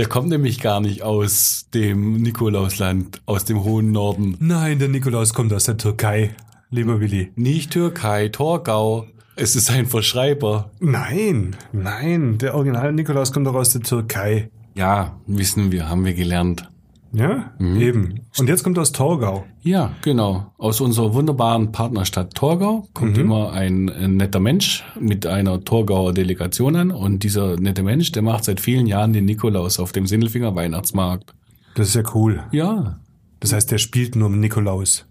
der 0.00 0.08
kommt 0.08 0.30
nämlich 0.30 0.60
gar 0.60 0.80
nicht 0.80 1.02
aus 1.02 1.66
dem 1.74 2.22
Nikolausland, 2.22 3.20
aus 3.26 3.44
dem 3.44 3.64
hohen 3.64 3.92
Norden. 3.92 4.34
Nein, 4.40 4.78
der 4.78 4.88
Nikolaus 4.88 5.34
kommt 5.34 5.52
aus 5.52 5.64
der 5.64 5.76
Türkei, 5.76 6.34
lieber 6.70 7.00
Willi. 7.00 7.32
Nicht 7.36 7.72
Türkei, 7.72 8.28
Torgau. 8.28 9.04
Es 9.36 9.56
ist 9.56 9.70
ein 9.70 9.84
Verschreiber. 9.84 10.70
Nein, 10.80 11.54
nein, 11.72 12.38
der 12.38 12.54
originale 12.54 12.94
Nikolaus 12.94 13.30
kommt 13.30 13.46
doch 13.46 13.54
aus 13.54 13.74
der 13.74 13.82
Türkei. 13.82 14.48
Ja, 14.74 15.20
wissen 15.26 15.70
wir, 15.70 15.90
haben 15.90 16.06
wir 16.06 16.14
gelernt. 16.14 16.66
Ja, 17.12 17.52
eben. 17.58 18.20
Und 18.38 18.48
jetzt 18.48 18.62
kommt 18.62 18.78
aus 18.78 18.92
Torgau. 18.92 19.44
Ja, 19.62 19.92
genau. 20.02 20.52
Aus 20.58 20.80
unserer 20.80 21.12
wunderbaren 21.12 21.72
Partnerstadt 21.72 22.34
Torgau 22.34 22.86
kommt 22.94 23.18
immer 23.18 23.52
ein, 23.52 23.88
äh, 23.88 24.06
netter 24.06 24.38
Mensch 24.38 24.84
mit 24.98 25.26
einer 25.26 25.64
Torgauer 25.64 26.14
Delegation 26.14 26.76
an. 26.76 26.90
Und 26.92 27.24
dieser 27.24 27.56
nette 27.58 27.82
Mensch, 27.82 28.12
der 28.12 28.22
macht 28.22 28.44
seit 28.44 28.60
vielen 28.60 28.86
Jahren 28.86 29.12
den 29.12 29.24
Nikolaus 29.24 29.80
auf 29.80 29.90
dem 29.92 30.06
Sindelfinger 30.06 30.54
Weihnachtsmarkt. 30.54 31.34
Das 31.74 31.88
ist 31.88 31.94
ja 31.94 32.02
cool. 32.14 32.44
Ja, 32.52 33.00
Das 33.40 33.52
heißt, 33.52 33.70
der 33.70 33.78
spielt 33.78 34.14
nur 34.16 34.28
Nikolaus. 34.30 35.06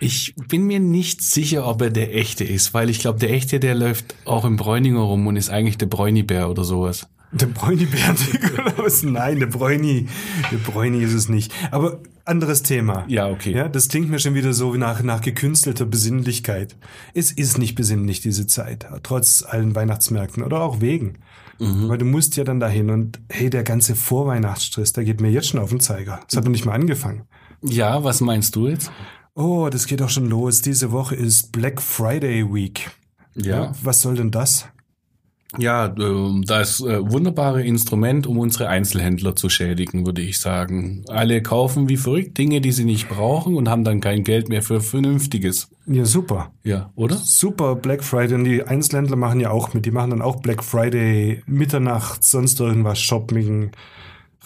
Ich 0.00 0.34
bin 0.48 0.64
mir 0.64 0.80
nicht 0.80 1.22
sicher, 1.22 1.66
ob 1.66 1.80
er 1.80 1.90
der 1.90 2.16
echte 2.16 2.44
ist, 2.44 2.74
weil 2.74 2.90
ich 2.90 2.98
glaube, 2.98 3.20
der 3.20 3.30
echte, 3.30 3.60
der 3.60 3.74
läuft 3.74 4.16
auch 4.24 4.44
im 4.44 4.56
Bräuninger 4.56 5.00
rum 5.00 5.26
und 5.26 5.36
ist 5.36 5.50
eigentlich 5.50 5.78
der 5.78 5.86
Bräunibär 5.86 6.50
oder 6.50 6.64
sowas. 6.64 7.06
Der 7.34 7.46
Bräunibär 7.46 8.14
Nikolaus? 8.32 9.02
Nein, 9.02 9.40
der 9.40 9.46
Bräuni. 9.46 10.08
Der 10.50 10.58
Bräuni 10.58 11.02
ist 11.02 11.14
es 11.14 11.28
nicht. 11.28 11.52
Aber 11.70 12.00
anderes 12.24 12.62
Thema. 12.62 13.04
Ja, 13.08 13.28
okay. 13.28 13.52
Ja, 13.52 13.68
das 13.68 13.88
klingt 13.88 14.08
mir 14.08 14.18
schon 14.20 14.34
wieder 14.34 14.52
so 14.52 14.72
wie 14.72 14.78
nach, 14.78 15.02
nach 15.02 15.20
gekünstelter 15.20 15.84
Besinnlichkeit. 15.84 16.76
Es 17.12 17.32
ist 17.32 17.58
nicht 17.58 17.74
besinnlich, 17.74 18.20
diese 18.20 18.46
Zeit. 18.46 18.86
Trotz 19.02 19.42
allen 19.42 19.74
Weihnachtsmärkten 19.74 20.42
oder 20.42 20.60
auch 20.60 20.80
wegen. 20.80 21.18
Weil 21.58 21.98
du 21.98 22.04
musst 22.04 22.36
ja 22.36 22.44
dann 22.44 22.60
dahin 22.60 22.90
und 22.90 23.20
hey, 23.28 23.48
der 23.48 23.62
ganze 23.62 23.94
Vorweihnachtsstress, 23.94 24.92
der 24.92 25.04
geht 25.04 25.20
mir 25.20 25.30
jetzt 25.30 25.48
schon 25.48 25.60
auf 25.60 25.70
den 25.70 25.80
Zeiger. 25.80 26.20
Das 26.28 26.36
hat 26.36 26.44
noch 26.44 26.50
nicht 26.50 26.64
mal 26.64 26.72
angefangen. 26.72 27.22
Ja, 27.62 28.02
was 28.04 28.20
meinst 28.20 28.56
du 28.56 28.68
jetzt? 28.68 28.90
Oh, 29.34 29.68
das 29.70 29.86
geht 29.86 30.02
auch 30.02 30.08
schon 30.10 30.28
los. 30.28 30.62
Diese 30.62 30.92
Woche 30.92 31.14
ist 31.14 31.52
Black 31.52 31.80
Friday 31.80 32.52
Week. 32.52 32.90
Ja. 33.34 33.72
Was 33.82 34.02
soll 34.02 34.16
denn 34.16 34.30
das? 34.30 34.68
Ja, 35.58 35.94
ähm, 35.98 36.42
das 36.46 36.80
äh, 36.80 36.98
wunderbare 37.00 37.62
Instrument, 37.62 38.26
um 38.26 38.38
unsere 38.38 38.68
Einzelhändler 38.68 39.36
zu 39.36 39.48
schädigen, 39.48 40.06
würde 40.06 40.22
ich 40.22 40.38
sagen. 40.38 41.04
Alle 41.08 41.42
kaufen 41.42 41.88
wie 41.88 41.96
verrückt 41.96 42.38
Dinge, 42.38 42.60
die 42.60 42.72
sie 42.72 42.84
nicht 42.84 43.08
brauchen 43.08 43.56
und 43.56 43.68
haben 43.68 43.84
dann 43.84 44.00
kein 44.00 44.24
Geld 44.24 44.48
mehr 44.48 44.62
für 44.62 44.80
Vernünftiges. 44.80 45.70
Ja, 45.86 46.04
super. 46.04 46.52
Ja, 46.62 46.90
oder? 46.94 47.16
Super 47.16 47.76
Black 47.76 48.02
Friday. 48.02 48.34
Und 48.34 48.44
die 48.44 48.62
Einzelhändler 48.62 49.16
machen 49.16 49.40
ja 49.40 49.50
auch 49.50 49.74
mit. 49.74 49.86
Die 49.86 49.90
machen 49.90 50.10
dann 50.10 50.22
auch 50.22 50.36
Black 50.36 50.64
Friday, 50.64 51.42
Mitternacht, 51.46 52.24
sonst 52.24 52.60
irgendwas, 52.60 53.00
Shopping 53.00 53.70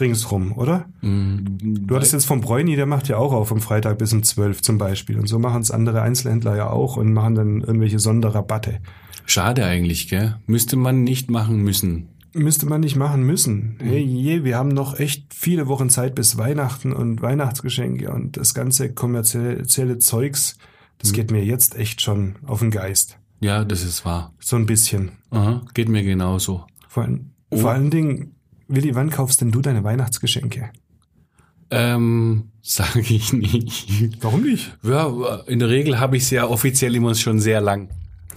ringsrum, 0.00 0.52
oder? 0.56 0.86
Du 1.02 1.94
hattest 1.96 2.12
jetzt 2.12 2.26
vom 2.26 2.40
Bräuni, 2.40 2.76
der 2.76 2.86
macht 2.86 3.08
ja 3.08 3.16
auch 3.16 3.32
auf 3.32 3.50
am 3.50 3.60
Freitag 3.60 3.98
bis 3.98 4.12
um 4.12 4.22
12 4.22 4.62
zum 4.62 4.78
Beispiel. 4.78 5.18
Und 5.18 5.26
so 5.26 5.38
machen 5.38 5.62
es 5.62 5.70
andere 5.70 6.02
Einzelhändler 6.02 6.56
ja 6.56 6.70
auch 6.70 6.96
und 6.96 7.12
machen 7.12 7.34
dann 7.34 7.60
irgendwelche 7.60 7.98
Sonderrabatte. 7.98 8.78
Schade 9.30 9.64
eigentlich, 9.66 10.08
gell? 10.08 10.36
Müsste 10.46 10.76
man 10.76 11.04
nicht 11.04 11.30
machen 11.30 11.58
müssen. 11.62 12.08
Müsste 12.32 12.66
man 12.66 12.80
nicht 12.80 12.96
machen 12.96 13.22
müssen. 13.24 13.76
Hey 13.80 14.00
je, 14.02 14.42
wir 14.44 14.56
haben 14.56 14.68
noch 14.68 14.98
echt 14.98 15.34
viele 15.34 15.66
Wochen 15.66 15.90
Zeit 15.90 16.14
bis 16.14 16.38
Weihnachten 16.38 16.92
und 16.92 17.20
Weihnachtsgeschenke 17.22 18.10
und 18.10 18.36
das 18.38 18.54
ganze 18.54 18.92
kommerzielle 18.92 19.98
Zeugs, 19.98 20.56
das 20.98 21.12
geht 21.12 21.30
mir 21.30 21.44
jetzt 21.44 21.76
echt 21.76 22.00
schon 22.00 22.36
auf 22.46 22.60
den 22.60 22.70
Geist. 22.70 23.18
Ja, 23.40 23.64
das 23.64 23.82
ist 23.84 24.04
wahr. 24.04 24.32
So 24.40 24.56
ein 24.56 24.66
bisschen. 24.66 25.12
Aha, 25.30 25.62
geht 25.74 25.88
mir 25.88 26.02
genauso. 26.02 26.64
Vor, 26.88 27.04
allen- 27.04 27.32
vor 27.52 27.70
allen 27.70 27.90
Dingen, 27.90 28.34
Willi, 28.66 28.94
wann 28.94 29.10
kaufst 29.10 29.40
denn 29.40 29.50
du 29.52 29.60
deine 29.60 29.84
Weihnachtsgeschenke? 29.84 30.70
Ähm, 31.70 32.50
sage 32.62 33.00
ich 33.00 33.32
nicht. 33.32 34.22
Warum 34.22 34.42
nicht? 34.42 34.76
Ja, 34.82 35.36
in 35.46 35.58
der 35.58 35.68
Regel 35.68 36.00
habe 36.00 36.16
ich 36.16 36.24
es 36.24 36.30
ja 36.30 36.46
offiziell 36.46 36.94
immer 36.94 37.14
schon 37.14 37.40
sehr 37.40 37.60
lang. 37.60 37.90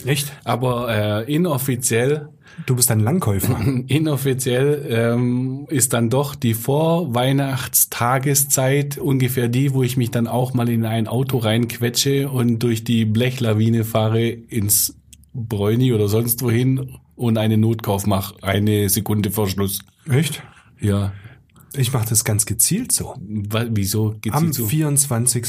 Echt? 0.06 0.32
Aber 0.44 1.24
äh, 1.28 1.34
inoffiziell, 1.34 2.28
Du 2.66 2.76
bist 2.76 2.92
ein 2.92 3.00
Langkäufer. 3.00 3.58
inoffiziell 3.88 4.86
ähm, 4.90 5.66
ist 5.70 5.94
dann 5.94 6.10
doch 6.10 6.36
die 6.36 6.54
Vorweihnachtstageszeit 6.54 8.98
ungefähr 8.98 9.48
die, 9.48 9.74
wo 9.74 9.84
ich 9.84 9.98
mich 9.98 10.12
dann 10.12 10.28
auch 10.28 10.54
mal 10.54 10.70
in 10.70 10.86
ein 10.86 11.08
Auto 11.08 11.38
reinquetsche 11.38 12.30
und 12.30 12.60
durch 12.60 12.84
die 12.84 13.06
Blechlawine 13.06 13.84
fahre 13.84 14.28
ins 14.28 14.96
Bräuni 15.34 15.94
oder 15.94 16.08
sonst 16.10 16.42
wohin 16.44 16.98
und 17.16 17.38
einen 17.38 17.62
Notkauf 17.62 18.06
mache. 18.06 18.36
Eine 18.42 18.90
Sekunde 18.90 19.32
vor 19.32 19.48
Schluss. 19.48 19.80
Echt? 20.10 20.44
Ja. 20.80 21.14
Ich 21.74 21.94
mache 21.94 22.10
das 22.10 22.26
ganz 22.26 22.46
gezielt 22.46 22.92
so. 22.92 23.16
Wa- 23.20 23.68
Wieso 23.70 24.16
geht's 24.20 24.36
Am 24.36 24.52
so? 24.52 24.66
24. 24.68 25.46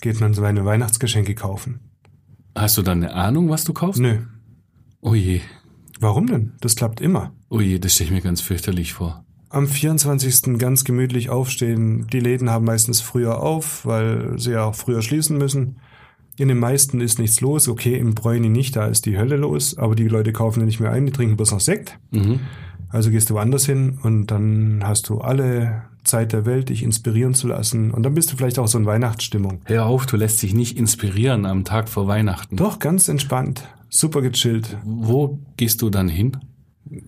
geht 0.00 0.20
man 0.20 0.34
seine 0.34 0.64
Weihnachtsgeschenke 0.64 1.34
kaufen. 1.34 1.80
Hast 2.54 2.76
du 2.78 2.82
dann 2.82 3.02
eine 3.02 3.14
Ahnung, 3.14 3.48
was 3.48 3.64
du 3.64 3.72
kaufst? 3.72 4.00
Nö. 4.00 4.18
Oh 5.00 5.14
je. 5.14 5.40
Warum 6.00 6.26
denn? 6.26 6.52
Das 6.60 6.76
klappt 6.76 7.00
immer. 7.00 7.32
Oh 7.48 7.60
je, 7.60 7.78
das 7.78 7.94
stelle 7.94 8.08
ich 8.08 8.14
mir 8.14 8.20
ganz 8.22 8.40
fürchterlich 8.40 8.92
vor. 8.92 9.24
Am 9.48 9.66
24. 9.68 10.58
ganz 10.58 10.84
gemütlich 10.84 11.30
aufstehen. 11.30 12.06
Die 12.08 12.20
Läden 12.20 12.50
haben 12.50 12.64
meistens 12.64 13.00
früher 13.00 13.40
auf, 13.40 13.86
weil 13.86 14.38
sie 14.38 14.52
ja 14.52 14.64
auch 14.64 14.74
früher 14.74 15.02
schließen 15.02 15.38
müssen. 15.38 15.76
In 16.36 16.48
den 16.48 16.58
meisten 16.58 17.00
ist 17.00 17.18
nichts 17.18 17.40
los. 17.40 17.68
Okay, 17.68 17.96
im 17.96 18.14
Bräuni 18.14 18.48
nicht, 18.48 18.74
da 18.74 18.86
ist 18.86 19.06
die 19.06 19.16
Hölle 19.16 19.36
los. 19.36 19.78
Aber 19.78 19.94
die 19.94 20.08
Leute 20.08 20.32
kaufen 20.32 20.60
ja 20.60 20.66
nicht 20.66 20.80
mehr 20.80 20.90
ein, 20.90 21.06
die 21.06 21.12
trinken 21.12 21.36
bloß 21.36 21.52
noch 21.52 21.60
Sekt. 21.60 21.98
Mhm. 22.10 22.40
Also 22.88 23.10
gehst 23.10 23.30
du 23.30 23.34
woanders 23.34 23.66
hin 23.66 23.98
und 24.02 24.28
dann 24.28 24.82
hast 24.84 25.08
du 25.08 25.18
alle 25.20 25.84
Zeit 26.04 26.32
der 26.32 26.46
Welt, 26.46 26.68
dich 26.68 26.82
inspirieren 26.82 27.34
zu 27.34 27.48
lassen. 27.48 27.90
Und 27.90 28.02
dann 28.04 28.14
bist 28.14 28.32
du 28.32 28.36
vielleicht 28.36 28.58
auch 28.58 28.68
so 28.68 28.78
in 28.78 28.86
Weihnachtsstimmung. 28.86 29.60
Hör 29.64 29.86
auf, 29.86 30.06
du 30.06 30.16
lässt 30.16 30.42
dich 30.42 30.54
nicht 30.54 30.78
inspirieren 30.78 31.46
am 31.46 31.64
Tag 31.64 31.88
vor 31.88 32.06
Weihnachten. 32.06 32.56
Doch, 32.56 32.78
ganz 32.78 33.08
entspannt. 33.08 33.66
Super 33.90 34.22
gechillt. 34.22 34.76
Wo 34.84 35.38
gehst 35.56 35.82
du 35.82 35.90
dann 35.90 36.08
hin? 36.08 36.36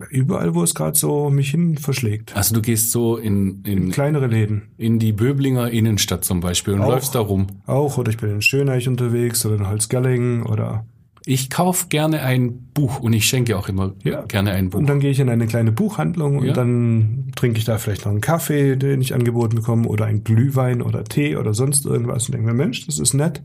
Überall, 0.09 0.55
wo 0.55 0.63
es 0.63 0.73
gerade 0.73 0.97
so 0.97 1.29
mich 1.29 1.51
hin 1.51 1.77
verschlägt. 1.77 2.35
Also 2.35 2.55
du 2.55 2.61
gehst 2.61 2.91
so 2.91 3.17
in, 3.17 3.61
in, 3.63 3.91
Kleinere 3.91 4.27
Läden. 4.27 4.69
in 4.77 4.97
die 4.99 5.13
Böblinger 5.13 5.69
Innenstadt 5.69 6.25
zum 6.25 6.39
Beispiel 6.39 6.73
und 6.73 6.81
Auch. 6.81 6.89
läufst 6.89 7.13
da 7.13 7.19
rum. 7.19 7.47
Auch, 7.67 7.97
oder 7.97 8.09
ich 8.09 8.17
bin 8.17 8.31
in 8.31 8.41
Schöneich 8.41 8.87
unterwegs 8.87 9.45
oder 9.45 9.55
in 9.55 9.67
Holzgerlingen 9.67 10.43
oder 10.43 10.85
Ich 11.29 11.49
kauf 11.49 11.89
gerne 11.89 12.21
ein 12.21 12.69
Buch 12.73 13.01
und 13.01 13.11
ich 13.11 13.25
schenke 13.27 13.57
auch 13.57 13.67
immer 13.67 13.93
Ja. 14.05 14.21
gerne 14.21 14.51
ein 14.51 14.69
Buch. 14.69 14.79
Und 14.79 14.87
dann 14.87 15.01
gehe 15.01 15.11
ich 15.11 15.19
in 15.19 15.27
eine 15.27 15.45
kleine 15.45 15.73
Buchhandlung 15.73 16.37
und 16.37 16.45
Ja. 16.45 16.53
dann 16.53 17.33
trinke 17.35 17.59
ich 17.59 17.65
da 17.65 17.77
vielleicht 17.77 18.05
noch 18.05 18.11
einen 18.13 18.21
Kaffee, 18.21 18.77
den 18.77 19.01
ich 19.01 19.13
angeboten 19.13 19.57
bekomme, 19.57 19.89
oder 19.89 20.05
einen 20.05 20.23
Glühwein 20.23 20.81
oder 20.81 21.03
Tee 21.03 21.35
oder 21.35 21.53
sonst 21.53 21.85
irgendwas 21.85 22.27
und 22.27 22.31
denke 22.35 22.47
mir, 22.47 22.53
Mensch, 22.53 22.85
das 22.85 22.97
ist 22.97 23.13
nett. 23.13 23.43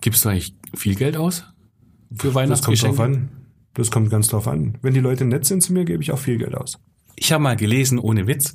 Gibst 0.00 0.24
du 0.24 0.28
eigentlich 0.28 0.54
viel 0.76 0.94
Geld 0.94 1.16
aus 1.16 1.40
für 1.40 2.14
Das 2.14 2.22
kommt 2.22 2.34
Weihnachtsgeschenke? 2.36 2.96
drauf 2.96 3.04
an. 3.06 3.28
Das 3.74 3.90
kommt 3.90 4.08
ganz 4.10 4.28
drauf 4.28 4.46
an. 4.46 4.78
Wenn 4.80 4.94
die 4.94 5.00
Leute 5.00 5.24
nett 5.24 5.44
sind 5.44 5.62
zu 5.64 5.72
mir, 5.72 5.84
gebe 5.84 6.04
ich 6.04 6.12
auch 6.12 6.18
viel 6.20 6.38
Geld 6.38 6.54
aus. 6.54 6.78
Ich 7.16 7.32
habe 7.32 7.42
mal 7.42 7.56
gelesen, 7.56 7.98
ohne 7.98 8.28
Witz, 8.28 8.54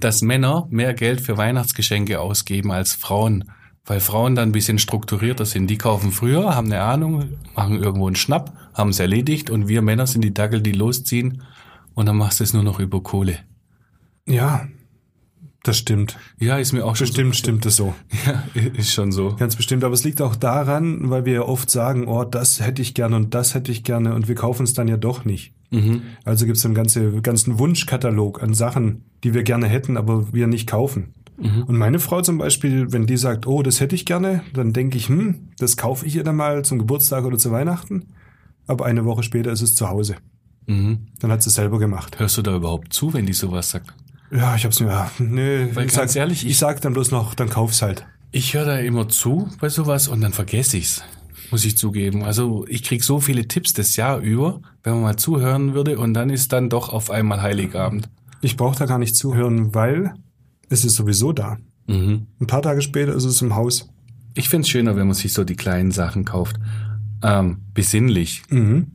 dass 0.00 0.22
Männer 0.22 0.66
mehr 0.70 0.92
Geld 0.94 1.20
für 1.20 1.36
Weihnachtsgeschenke 1.36 2.18
ausgeben 2.20 2.72
als 2.72 2.94
Frauen. 2.94 3.44
Weil 3.90 3.98
Frauen 3.98 4.36
dann 4.36 4.50
ein 4.50 4.52
bisschen 4.52 4.78
strukturierter 4.78 5.44
sind. 5.44 5.68
Die 5.68 5.76
kaufen 5.76 6.12
früher, 6.12 6.54
haben 6.54 6.68
eine 6.68 6.80
Ahnung, 6.80 7.30
machen 7.56 7.82
irgendwo 7.82 8.06
einen 8.06 8.14
Schnapp, 8.14 8.52
haben 8.72 8.90
es 8.90 9.00
erledigt 9.00 9.50
und 9.50 9.66
wir 9.66 9.82
Männer 9.82 10.06
sind 10.06 10.22
die 10.22 10.32
Dackel, 10.32 10.60
die 10.60 10.70
losziehen 10.70 11.42
und 11.94 12.06
dann 12.06 12.16
machst 12.16 12.38
du 12.38 12.44
es 12.44 12.54
nur 12.54 12.62
noch 12.62 12.78
über 12.78 13.02
Kohle. 13.02 13.38
Ja, 14.28 14.68
das 15.64 15.76
stimmt. 15.78 16.16
Ja, 16.38 16.58
ist 16.58 16.70
mir 16.72 16.84
auch 16.84 16.94
schon 16.94 17.08
Bestimmt 17.08 17.34
stimmt 17.34 17.66
es 17.66 17.74
so. 17.74 17.92
so. 18.08 18.30
Ja, 18.30 18.44
ist 18.74 18.92
schon 18.92 19.10
so. 19.10 19.34
Ganz 19.34 19.56
bestimmt. 19.56 19.82
Aber 19.82 19.94
es 19.94 20.04
liegt 20.04 20.22
auch 20.22 20.36
daran, 20.36 21.10
weil 21.10 21.24
wir 21.24 21.32
ja 21.32 21.42
oft 21.42 21.68
sagen, 21.68 22.06
oh, 22.06 22.22
das 22.22 22.60
hätte 22.60 22.82
ich 22.82 22.94
gerne 22.94 23.16
und 23.16 23.34
das 23.34 23.54
hätte 23.54 23.72
ich 23.72 23.82
gerne 23.82 24.14
und 24.14 24.28
wir 24.28 24.36
kaufen 24.36 24.62
es 24.62 24.72
dann 24.72 24.86
ja 24.86 24.98
doch 24.98 25.24
nicht. 25.24 25.52
Mhm. 25.70 26.02
Also 26.24 26.46
gibt 26.46 26.58
es 26.58 26.64
einen 26.64 26.74
ganze, 26.76 27.20
ganzen 27.22 27.58
Wunschkatalog 27.58 28.40
an 28.40 28.54
Sachen, 28.54 29.04
die 29.24 29.34
wir 29.34 29.42
gerne 29.42 29.66
hätten, 29.66 29.96
aber 29.96 30.32
wir 30.32 30.46
nicht 30.46 30.68
kaufen. 30.68 31.12
Mhm. 31.40 31.62
Und 31.64 31.76
meine 31.78 31.98
Frau 31.98 32.20
zum 32.22 32.38
Beispiel, 32.38 32.92
wenn 32.92 33.06
die 33.06 33.16
sagt, 33.16 33.46
oh, 33.46 33.62
das 33.62 33.80
hätte 33.80 33.94
ich 33.94 34.04
gerne, 34.06 34.42
dann 34.54 34.72
denke 34.72 34.96
ich, 34.98 35.08
hm, 35.08 35.48
das 35.58 35.76
kaufe 35.76 36.06
ich 36.06 36.16
ihr 36.16 36.24
dann 36.24 36.36
mal 36.36 36.64
zum 36.64 36.78
Geburtstag 36.78 37.24
oder 37.24 37.38
zu 37.38 37.50
Weihnachten. 37.50 38.08
Aber 38.66 38.84
eine 38.86 39.04
Woche 39.04 39.22
später 39.22 39.50
ist 39.50 39.62
es 39.62 39.74
zu 39.74 39.88
Hause. 39.88 40.16
Mhm. 40.66 41.06
Dann 41.18 41.32
hat 41.32 41.42
sie 41.42 41.48
es 41.48 41.54
selber 41.56 41.78
gemacht. 41.78 42.18
Hörst 42.20 42.36
du 42.38 42.42
da 42.42 42.54
überhaupt 42.54 42.92
zu, 42.92 43.12
wenn 43.14 43.26
die 43.26 43.32
sowas 43.32 43.70
sagt? 43.70 43.92
Ja, 44.30 44.54
ich 44.54 44.64
hab's 44.64 44.78
mir, 44.80 44.88
ja, 44.88 45.10
nee, 45.18 45.66
Weil 45.74 45.86
ich 45.86 45.94
ganz 45.94 46.12
sag, 46.12 46.20
ehrlich, 46.20 46.44
ich, 46.44 46.52
ich- 46.52 46.58
sag 46.58 46.80
dann 46.82 46.92
bloß 46.92 47.10
noch, 47.10 47.34
dann 47.34 47.48
kauf's 47.48 47.82
halt. 47.82 48.06
Ich 48.32 48.54
höre 48.54 48.64
da 48.64 48.78
immer 48.78 49.08
zu 49.08 49.48
bei 49.60 49.68
sowas 49.68 50.06
und 50.06 50.20
dann 50.20 50.32
vergesse 50.32 50.76
ich's, 50.76 51.02
muss 51.50 51.64
ich 51.64 51.76
zugeben. 51.76 52.22
Also 52.22 52.64
ich 52.68 52.84
krieg 52.84 53.02
so 53.02 53.18
viele 53.18 53.48
Tipps 53.48 53.72
das 53.72 53.96
Jahr 53.96 54.18
über, 54.20 54.60
wenn 54.84 54.92
man 54.92 55.02
mal 55.02 55.16
zuhören 55.16 55.74
würde 55.74 55.98
und 55.98 56.14
dann 56.14 56.30
ist 56.30 56.52
dann 56.52 56.68
doch 56.70 56.90
auf 56.92 57.10
einmal 57.10 57.42
Heiligabend. 57.42 58.08
Ich 58.40 58.56
brauche 58.56 58.78
da 58.78 58.86
gar 58.86 58.98
nicht 59.00 59.16
zuhören, 59.16 59.74
weil 59.74 60.14
es 60.70 60.84
ist 60.84 60.94
sowieso 60.94 61.32
da. 61.32 61.58
Mhm. 61.86 62.28
Ein 62.40 62.46
paar 62.46 62.62
Tage 62.62 62.80
später 62.80 63.14
ist 63.14 63.24
es 63.24 63.42
im 63.42 63.54
Haus. 63.54 63.90
Ich 64.34 64.48
find's 64.48 64.68
schöner, 64.68 64.96
wenn 64.96 65.08
man 65.08 65.14
sich 65.14 65.32
so 65.32 65.44
die 65.44 65.56
kleinen 65.56 65.90
Sachen 65.90 66.24
kauft. 66.24 66.56
Ähm, 67.22 67.58
besinnlich. 67.74 68.42
Mhm. 68.48 68.92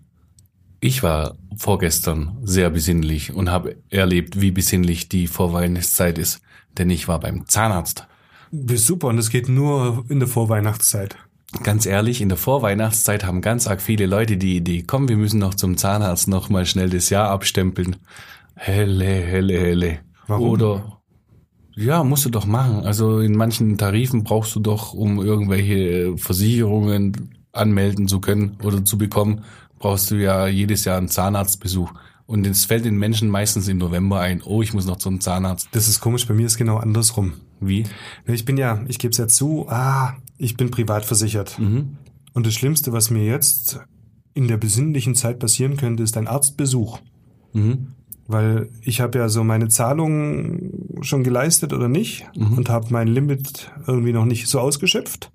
Ich 0.79 1.03
war 1.03 1.35
vorgestern 1.55 2.37
sehr 2.43 2.69
besinnlich 2.69 3.33
und 3.33 3.49
habe 3.49 3.77
erlebt, 3.89 4.41
wie 4.41 4.51
besinnlich 4.51 5.09
die 5.09 5.27
Vorweihnachtszeit 5.27 6.17
ist. 6.17 6.41
Denn 6.77 6.89
ich 6.89 7.07
war 7.07 7.19
beim 7.19 7.47
Zahnarzt. 7.47 8.07
Ist 8.51 8.87
super 8.87 9.07
und 9.07 9.17
es 9.17 9.29
geht 9.29 9.49
nur 9.49 10.05
in 10.09 10.19
der 10.19 10.27
Vorweihnachtszeit. 10.27 11.17
Ganz 11.63 11.85
ehrlich, 11.85 12.21
in 12.21 12.29
der 12.29 12.37
Vorweihnachtszeit 12.37 13.25
haben 13.25 13.41
ganz 13.41 13.67
arg 13.67 13.81
viele 13.81 14.05
Leute 14.05 14.37
die 14.37 14.57
Idee, 14.57 14.83
komm, 14.85 15.07
wir 15.07 15.17
müssen 15.17 15.39
noch 15.39 15.53
zum 15.53 15.77
Zahnarzt 15.77 16.27
noch 16.27 16.49
mal 16.49 16.65
schnell 16.65 16.89
das 16.89 17.09
Jahr 17.09 17.29
abstempeln. 17.29 17.97
Helle, 18.55 19.05
helle, 19.05 19.59
helle. 19.59 19.99
Warum? 20.27 20.49
Oder 20.49 21.01
ja, 21.75 22.03
musst 22.03 22.25
du 22.25 22.29
doch 22.29 22.45
machen. 22.45 22.85
Also 22.85 23.19
in 23.19 23.35
manchen 23.35 23.77
Tarifen 23.77 24.23
brauchst 24.23 24.55
du 24.55 24.59
doch, 24.59 24.93
um 24.93 25.21
irgendwelche 25.21 26.17
Versicherungen 26.17 27.35
anmelden 27.51 28.07
zu 28.07 28.19
können 28.19 28.57
oder 28.63 28.83
zu 28.83 28.97
bekommen, 28.97 29.43
brauchst 29.79 30.11
du 30.11 30.15
ja 30.15 30.47
jedes 30.47 30.85
Jahr 30.85 30.97
einen 30.97 31.09
Zahnarztbesuch. 31.09 31.91
Und 32.27 32.47
es 32.47 32.65
fällt 32.65 32.85
den 32.85 32.97
Menschen 32.97 33.29
meistens 33.29 33.67
im 33.67 33.77
November 33.77 34.19
ein, 34.19 34.41
oh, 34.41 34.61
ich 34.61 34.73
muss 34.73 34.85
noch 34.85 34.97
zum 34.97 35.19
Zahnarzt. 35.19 35.69
Das 35.73 35.87
ist 35.87 36.01
komisch, 36.01 36.27
bei 36.27 36.33
mir 36.33 36.47
ist 36.47 36.57
genau 36.57 36.77
andersrum. 36.77 37.33
Wie? 37.59 37.83
Ich 38.25 38.45
bin 38.45 38.57
ja, 38.57 38.83
ich 38.87 38.97
gebe 38.97 39.11
es 39.11 39.17
ja 39.17 39.27
zu, 39.27 39.67
ah, 39.69 40.15
ich 40.37 40.57
bin 40.57 40.71
privat 40.71 41.05
versichert. 41.05 41.59
Mhm. 41.59 41.97
Und 42.33 42.45
das 42.45 42.53
Schlimmste, 42.53 42.93
was 42.93 43.11
mir 43.11 43.23
jetzt 43.23 43.79
in 44.33 44.47
der 44.47 44.57
besinnlichen 44.57 45.15
Zeit 45.15 45.39
passieren 45.39 45.77
könnte, 45.77 46.03
ist 46.03 46.17
ein 46.17 46.27
Arztbesuch. 46.27 46.99
Mhm. 47.53 47.93
Weil 48.27 48.69
ich 48.81 49.01
habe 49.01 49.19
ja 49.19 49.29
so 49.29 49.43
meine 49.43 49.69
Zahlungen 49.69 50.84
schon 51.01 51.23
geleistet 51.23 51.73
oder 51.73 51.87
nicht 51.87 52.25
und 52.35 52.69
habe 52.69 52.87
mein 52.89 53.07
Limit 53.07 53.71
irgendwie 53.87 54.13
noch 54.13 54.25
nicht 54.25 54.47
so 54.47 54.59
ausgeschöpft. 54.59 55.31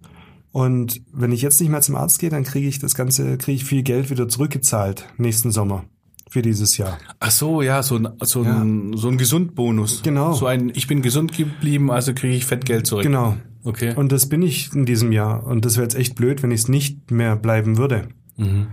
Und 0.52 1.02
wenn 1.12 1.32
ich 1.32 1.42
jetzt 1.42 1.60
nicht 1.60 1.70
mehr 1.70 1.80
zum 1.80 1.96
Arzt 1.96 2.18
gehe, 2.18 2.30
dann 2.30 2.44
kriege 2.44 2.66
ich 2.66 2.78
das 2.78 2.94
Ganze, 2.94 3.38
kriege 3.38 3.56
ich 3.56 3.64
viel 3.64 3.82
Geld 3.82 4.10
wieder 4.10 4.28
zurückgezahlt 4.28 5.06
nächsten 5.16 5.52
Sommer 5.52 5.84
für 6.28 6.42
dieses 6.42 6.76
Jahr. 6.76 6.98
Ach 7.18 7.30
so, 7.30 7.62
ja, 7.62 7.82
so 7.82 7.96
ein, 7.96 8.08
so 8.22 8.42
ein, 8.42 8.96
so 8.96 9.08
ein 9.08 9.18
Gesundbonus. 9.18 10.02
Genau. 10.02 10.32
So 10.32 10.46
ein, 10.46 10.70
ich 10.74 10.86
bin 10.86 11.02
gesund 11.02 11.36
geblieben, 11.36 11.90
also 11.90 12.14
kriege 12.14 12.34
ich 12.34 12.46
Fettgeld 12.46 12.86
zurück. 12.86 13.04
Genau. 13.04 13.36
Okay. 13.62 13.94
Und 13.94 14.10
das 14.12 14.28
bin 14.28 14.42
ich 14.42 14.72
in 14.72 14.86
diesem 14.86 15.12
Jahr. 15.12 15.46
Und 15.46 15.64
das 15.64 15.74
wäre 15.76 15.84
jetzt 15.84 15.96
echt 15.96 16.14
blöd, 16.14 16.42
wenn 16.42 16.50
ich 16.50 16.62
es 16.62 16.68
nicht 16.68 17.10
mehr 17.10 17.36
bleiben 17.36 17.76
würde. 17.76 18.08
Mhm. 18.36 18.68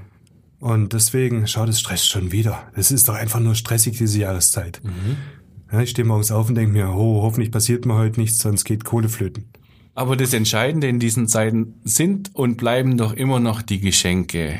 Und 0.60 0.94
deswegen, 0.94 1.48
schau, 1.48 1.66
das 1.66 1.80
stresst 1.80 2.08
schon 2.08 2.32
wieder. 2.32 2.64
Es 2.74 2.90
ist 2.90 3.08
doch 3.08 3.16
einfach 3.16 3.40
nur 3.40 3.54
stressig, 3.54 3.98
diese 3.98 4.20
Jahreszeit. 4.20 4.82
Ja, 5.72 5.82
ich 5.82 5.90
stehe 5.90 6.08
morgens 6.08 6.32
auf 6.32 6.50
und 6.50 6.56
denke 6.56 6.72
mir, 6.72 6.90
oh, 6.90 7.22
hoffentlich 7.24 7.52
passiert 7.52 7.86
mir 7.86 7.96
heute 7.96 8.20
nichts, 8.20 8.40
sonst 8.40 8.64
geht 8.64 8.86
Kohle 8.86 9.10
flöten. 9.10 9.46
Aber 9.96 10.16
das 10.16 10.34
Entscheidende 10.34 10.88
in 10.88 11.00
diesen 11.00 11.28
Zeiten 11.28 11.82
sind 11.84 12.36
und 12.36 12.58
bleiben 12.58 12.98
doch 12.98 13.14
immer 13.14 13.40
noch 13.40 13.62
die 13.62 13.80
Geschenke. 13.80 14.60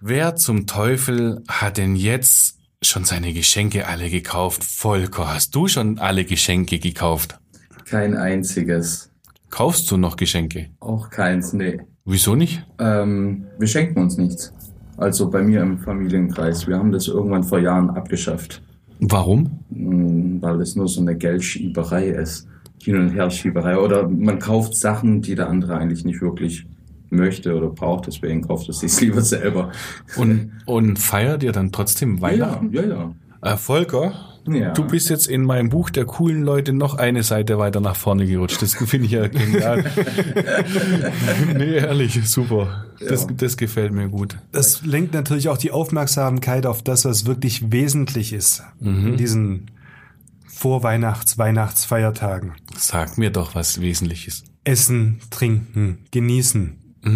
Wer 0.00 0.36
zum 0.36 0.66
Teufel 0.66 1.42
hat 1.48 1.76
denn 1.76 1.96
jetzt 1.96 2.58
schon 2.80 3.04
seine 3.04 3.32
Geschenke 3.32 3.86
alle 3.86 4.10
gekauft? 4.10 4.62
Volker, 4.62 5.34
hast 5.34 5.54
du 5.54 5.66
schon 5.66 5.98
alle 5.98 6.24
Geschenke 6.24 6.78
gekauft? 6.78 7.38
Kein 7.84 8.16
einziges. 8.16 9.10
Kaufst 9.50 9.90
du 9.90 9.96
noch 9.96 10.16
Geschenke? 10.16 10.70
Auch 10.80 11.10
keins, 11.10 11.52
nee. 11.52 11.80
Wieso 12.04 12.34
nicht? 12.34 12.66
Ähm, 12.78 13.46
wir 13.58 13.66
schenken 13.66 14.00
uns 14.00 14.16
nichts. 14.16 14.52
Also 14.96 15.30
bei 15.30 15.42
mir 15.42 15.62
im 15.62 15.78
Familienkreis. 15.78 16.66
Wir 16.66 16.76
haben 16.76 16.92
das 16.92 17.08
irgendwann 17.08 17.42
vor 17.42 17.58
Jahren 17.58 17.90
abgeschafft, 17.90 18.62
Warum? 19.00 19.60
Mm, 19.70 20.40
weil 20.40 20.60
es 20.60 20.76
nur 20.76 20.88
so 20.88 21.00
eine 21.00 21.16
Geldschieberei 21.16 22.08
ist. 22.08 22.46
Hin- 22.82 22.96
und 22.98 23.08
Herschieberei. 23.10 23.78
Oder 23.78 24.08
man 24.08 24.38
kauft 24.38 24.74
Sachen, 24.76 25.22
die 25.22 25.34
der 25.34 25.48
andere 25.48 25.76
eigentlich 25.76 26.04
nicht 26.04 26.20
wirklich 26.20 26.66
möchte 27.10 27.54
oder 27.56 27.68
braucht. 27.68 28.06
Deswegen 28.06 28.42
kauft 28.42 28.68
es 28.68 28.80
sich 28.80 29.00
lieber 29.00 29.20
selber. 29.22 29.70
Und, 30.16 30.52
und 30.66 30.98
feiert 30.98 31.42
ihr 31.42 31.52
dann 31.52 31.72
trotzdem 31.72 32.16
Ja, 32.16 32.22
Weihnachten? 32.22 32.72
ja, 32.72 32.82
ja. 32.82 33.12
Äh, 33.42 33.56
Volker, 33.56 34.12
Ja. 34.46 34.72
du 34.72 34.84
bist 34.84 35.08
jetzt 35.08 35.26
in 35.26 35.42
meinem 35.42 35.70
Buch 35.70 35.88
der 35.90 36.04
coolen 36.04 36.42
Leute 36.42 36.72
noch 36.72 36.94
eine 36.96 37.22
Seite 37.22 37.58
weiter 37.58 37.80
nach 37.80 37.96
vorne 37.96 38.26
gerutscht. 38.26 38.60
Das 38.60 38.74
finde 38.74 39.06
ich 39.06 39.12
ja 39.12 39.26
genial. 39.28 39.84
nee, 41.56 41.76
ehrlich, 41.76 42.20
super. 42.28 42.84
Das, 43.00 43.22
Ja. 43.22 43.28
das 43.36 43.56
gefällt 43.56 43.92
mir 43.92 44.08
gut. 44.08 44.36
Das 44.52 44.84
lenkt 44.84 45.14
natürlich 45.14 45.48
auch 45.48 45.58
die 45.58 45.70
Aufmerksamkeit 45.70 46.66
auf 46.66 46.82
das, 46.82 47.04
was 47.04 47.26
wirklich 47.26 47.72
wesentlich 47.72 48.32
ist 48.32 48.62
in 48.80 49.16
diesen 49.16 49.70
Vorweihnachts-, 50.46 51.38
Weihnachtsfeiertagen. 51.38 52.52
Sag 52.76 53.18
mir 53.18 53.30
doch 53.30 53.54
was 53.54 53.80
Wesentliches. 53.80 54.44
Essen, 54.64 55.20
trinken, 55.30 55.98
genießen. 56.10 56.78
Das 57.02 57.12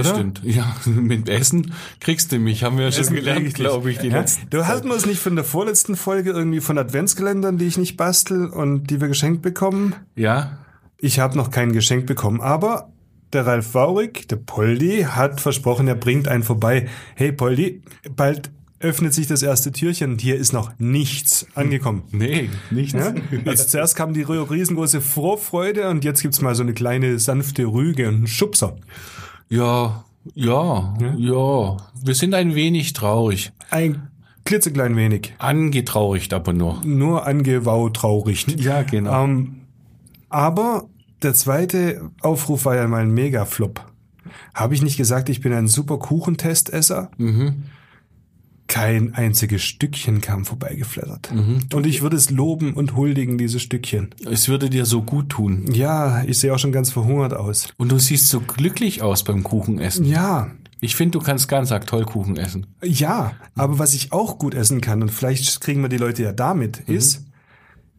Oder? 0.00 0.14
stimmt. 0.14 0.40
Ja, 0.44 0.76
mit 0.86 1.28
Essen 1.28 1.72
kriegst 2.00 2.32
du 2.32 2.38
mich, 2.38 2.62
haben 2.64 2.78
wir 2.78 2.84
ja 2.86 2.92
schon 2.92 3.02
Essen 3.02 3.16
gelernt, 3.16 3.54
glaube 3.54 3.90
ich, 3.90 3.98
die 3.98 4.08
Ja? 4.08 4.18
letzten. 4.20 4.48
Du 4.50 4.66
halten 4.66 4.88
wir 4.88 4.96
es 4.96 5.06
nicht 5.06 5.20
von 5.20 5.34
der 5.36 5.44
vorletzten 5.44 5.96
Folge 5.96 6.30
irgendwie 6.30 6.60
von 6.60 6.78
Adventskalendern, 6.78 7.58
die 7.58 7.66
ich 7.66 7.78
nicht 7.78 7.96
bastel 7.96 8.46
und 8.48 8.90
die 8.90 9.00
wir 9.00 9.08
geschenkt 9.08 9.42
bekommen? 9.42 9.94
Ja? 10.14 10.58
Ich 10.98 11.18
habe 11.18 11.36
noch 11.36 11.50
kein 11.50 11.72
Geschenk 11.72 12.06
bekommen, 12.06 12.40
aber 12.40 12.90
der 13.32 13.46
Ralf 13.46 13.74
Waurig, 13.74 14.28
der 14.28 14.36
Poldi, 14.36 15.02
hat 15.10 15.40
versprochen, 15.40 15.88
er 15.88 15.94
bringt 15.96 16.28
einen 16.28 16.42
vorbei. 16.42 16.88
Hey 17.16 17.32
Poldi, 17.32 17.82
bald 18.14 18.50
öffnet 18.78 19.14
sich 19.14 19.26
das 19.26 19.42
erste 19.42 19.72
Türchen 19.72 20.12
und 20.12 20.20
hier 20.20 20.36
ist 20.36 20.52
noch 20.52 20.70
nichts 20.78 21.46
angekommen. 21.54 22.04
Nee, 22.12 22.50
nichts. 22.70 22.92
Ja? 22.92 23.14
Also 23.46 23.64
zuerst 23.64 23.96
kam 23.96 24.12
die 24.12 24.22
riesengroße 24.22 25.00
Vorfreude 25.00 25.88
und 25.88 26.04
jetzt 26.04 26.20
gibt's 26.22 26.40
mal 26.42 26.54
so 26.54 26.62
eine 26.62 26.74
kleine 26.74 27.18
sanfte 27.18 27.64
Rüge 27.64 28.08
und 28.08 28.14
einen 28.16 28.26
Schubser. 28.26 28.76
Ja, 29.48 30.04
ja, 30.34 30.94
ja. 31.16 31.76
Wir 32.02 32.14
sind 32.14 32.34
ein 32.34 32.54
wenig 32.54 32.92
traurig. 32.92 33.52
Ein 33.70 34.08
klitzeklein 34.44 34.96
wenig. 34.96 35.34
Angetraurigt 35.38 36.32
aber 36.32 36.52
nur. 36.52 36.80
Nur 36.84 37.26
angewau 37.26 37.88
traurig. 37.90 38.46
Ja, 38.58 38.82
genau. 38.82 39.24
Ähm, 39.24 39.60
aber 40.28 40.88
der 41.22 41.34
zweite 41.34 42.10
Aufruf 42.20 42.64
war 42.64 42.76
ja 42.76 42.86
mal 42.88 43.02
ein 43.02 43.10
Mega-Flop. 43.12 43.84
Habe 44.54 44.74
ich 44.74 44.82
nicht 44.82 44.96
gesagt, 44.96 45.28
ich 45.28 45.40
bin 45.40 45.52
ein 45.52 45.68
super 45.68 45.98
Kuchentestesser? 45.98 47.10
Mhm. 47.16 47.64
Kein 48.68 49.14
einziges 49.14 49.62
Stückchen 49.62 50.20
kam 50.20 50.44
vorbeigeflattert. 50.44 51.32
Mhm. 51.32 51.60
Und 51.72 51.86
ich 51.86 52.02
würde 52.02 52.16
es 52.16 52.30
loben 52.30 52.74
und 52.74 52.96
huldigen, 52.96 53.38
diese 53.38 53.60
Stückchen. 53.60 54.10
Es 54.28 54.48
würde 54.48 54.68
dir 54.70 54.84
so 54.86 55.02
gut 55.02 55.28
tun. 55.30 55.64
Ja, 55.72 56.24
ich 56.24 56.38
sehe 56.40 56.52
auch 56.52 56.58
schon 56.58 56.72
ganz 56.72 56.90
verhungert 56.90 57.32
aus. 57.34 57.68
Und 57.76 57.92
du 57.92 57.98
siehst 57.98 58.28
so 58.28 58.40
glücklich 58.40 59.02
aus 59.02 59.22
beim 59.24 59.42
Kuchenessen. 59.44 60.04
Ja, 60.04 60.50
Ich 60.80 60.94
finde, 60.96 61.18
du 61.18 61.24
kannst 61.24 61.48
ganz 61.48 61.72
arg 61.72 61.86
toll 61.86 62.04
Kuchen 62.04 62.36
essen. 62.36 62.66
ja, 62.82 63.32
aber 63.54 63.78
was 63.78 63.94
ich 63.94 64.12
auch 64.12 64.36
gut 64.38 64.52
essen 64.54 64.80
kann, 64.82 65.00
und 65.00 65.10
vielleicht 65.10 65.60
kriegen 65.62 65.80
wir 65.80 65.88
die 65.88 65.96
Leute 65.96 66.22
ja 66.22 66.32
damit, 66.32 66.86
Mhm. 66.88 66.96
ist, 66.96 67.24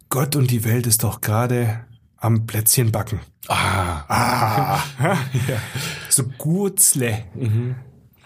Gott 0.09 0.35
und 0.35 0.51
die 0.51 0.63
Welt 0.63 0.85
ist 0.85 1.03
doch 1.03 1.19
gerade 1.21 1.79
am 2.17 2.45
Plätzchen 2.45 2.91
backen. 2.91 3.19
Ah, 3.47 4.03
Ah, 4.07 4.79
so 6.09 6.23
Gutzle. 6.37 7.23
Mhm. 7.35 7.75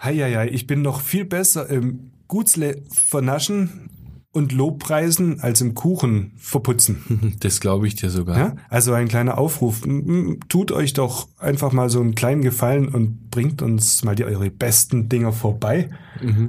Heieiei, 0.02 0.48
ich 0.48 0.66
bin 0.66 0.82
noch 0.82 1.00
viel 1.00 1.24
besser 1.24 1.68
im 1.70 2.11
Gutzle 2.32 2.80
vernaschen 2.90 3.90
und 4.30 4.52
Lobpreisen 4.52 5.40
als 5.40 5.60
im 5.60 5.74
Kuchen 5.74 6.32
verputzen. 6.38 7.36
Das 7.40 7.60
glaube 7.60 7.86
ich 7.86 7.94
dir 7.94 8.08
sogar. 8.08 8.38
Ja? 8.38 8.56
Also 8.70 8.94
ein 8.94 9.08
kleiner 9.08 9.36
Aufruf. 9.36 9.82
Tut 10.48 10.72
euch 10.72 10.94
doch 10.94 11.28
einfach 11.36 11.72
mal 11.72 11.90
so 11.90 12.00
einen 12.00 12.14
kleinen 12.14 12.40
Gefallen 12.40 12.88
und 12.88 13.28
bringt 13.30 13.60
uns 13.60 14.02
mal 14.02 14.14
die 14.14 14.24
eure 14.24 14.48
besten 14.48 15.10
Dinger 15.10 15.34
vorbei. 15.34 15.90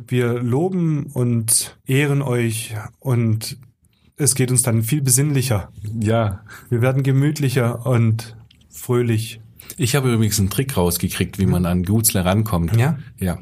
Wir 0.07 0.41
loben 0.41 1.07
und 1.07 1.77
ehren 1.85 2.21
euch 2.21 2.77
und 2.99 3.57
es 4.15 4.35
geht 4.35 4.51
uns 4.51 4.61
dann 4.61 4.83
viel 4.83 5.01
besinnlicher. 5.01 5.69
Ja. 5.99 6.45
Wir 6.69 6.81
werden 6.81 7.03
gemütlicher 7.03 7.85
und 7.85 8.37
fröhlich. 8.69 9.41
Ich 9.77 9.95
habe 9.95 10.13
übrigens 10.13 10.39
einen 10.39 10.49
Trick 10.49 10.77
rausgekriegt, 10.77 11.39
wie 11.39 11.45
man 11.45 11.65
an 11.65 11.83
Gutzle 11.83 12.25
rankommt. 12.25 12.75
Ja? 12.75 12.97
Ja. 13.19 13.39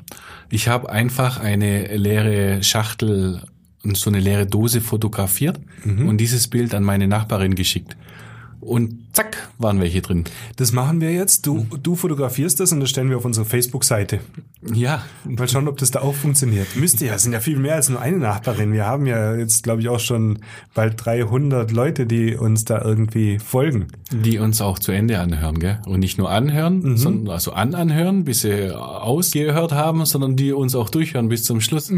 Ich 0.50 0.68
habe 0.68 0.90
einfach 0.90 1.40
eine 1.40 1.96
leere 1.98 2.64
Schachtel 2.64 3.42
und 3.84 3.98
so 3.98 4.10
eine 4.10 4.20
leere 4.20 4.46
Dose 4.46 4.82
fotografiert 4.82 5.60
und 5.86 6.18
dieses 6.18 6.48
Bild 6.48 6.76
an 6.76 6.84
meine 6.84 7.08
Nachbarin 7.08 7.56
geschickt. 7.56 7.98
Und 8.62 9.08
zack, 9.14 9.50
waren 9.58 9.80
welche 9.80 10.02
drin. 10.02 10.26
Das 10.56 10.72
machen 10.72 11.02
wir 11.02 11.12
jetzt. 11.12 11.48
Du, 11.48 11.66
du 11.82 11.96
fotografierst 11.96 12.60
das 12.60 12.72
und 12.72 12.80
das 12.80 12.92
stellen 12.92 13.10
wir 13.10 13.18
auf 13.18 13.26
unsere 13.26 13.46
Facebook-Seite. 13.46 14.20
Ja. 14.72 15.04
Mal 15.26 15.50
schauen, 15.50 15.68
ob 15.68 15.78
das 15.78 15.90
da 15.90 16.02
auch 16.02 16.14
funktioniert. 16.14 16.76
Müsste 16.76 17.06
ja, 17.08 17.16
es 17.16 17.24
sind 17.24 17.34
ja 17.34 17.40
viel 17.40 17.58
mehr 17.58 17.76
als 17.76 17.90
nur 17.90 18.00
eine 18.00 18.18
Nachbarin. 18.18 18.72
Wir 18.72 18.86
haben 18.86 19.08
ja 19.08 19.36
jetzt, 19.36 19.64
glaube 19.64 19.82
ich, 19.82 19.90
auch 19.90 20.00
schon 20.00 20.40
bald 20.76 21.04
300 21.04 21.72
Leute, 21.72 22.06
die 22.06 22.36
uns 22.36 22.64
da 22.64 22.82
irgendwie 22.82 23.40
folgen. 23.40 23.88
Die 24.12 24.38
uns 24.38 24.62
auch 24.62 24.78
zu 24.78 24.92
Ende 24.92 25.20
anhören, 25.20 25.60
gell? 25.60 25.80
Und 25.88 26.00
nicht 26.00 26.20
nur 26.20 26.30
anhören, 26.30 26.98
sondern 26.98 27.34
also 27.34 27.54
an 27.54 27.74
anhören, 27.74 28.26
bis 28.26 28.42
sie 28.42 28.76
ausgehört 28.76 29.72
haben, 29.72 30.06
sondern 30.06 30.36
die 30.36 30.52
uns 30.52 30.76
auch 30.76 30.90
durchhören 30.90 31.30
bis 31.30 31.44
zum 31.44 31.62
Schluss. 31.62 31.92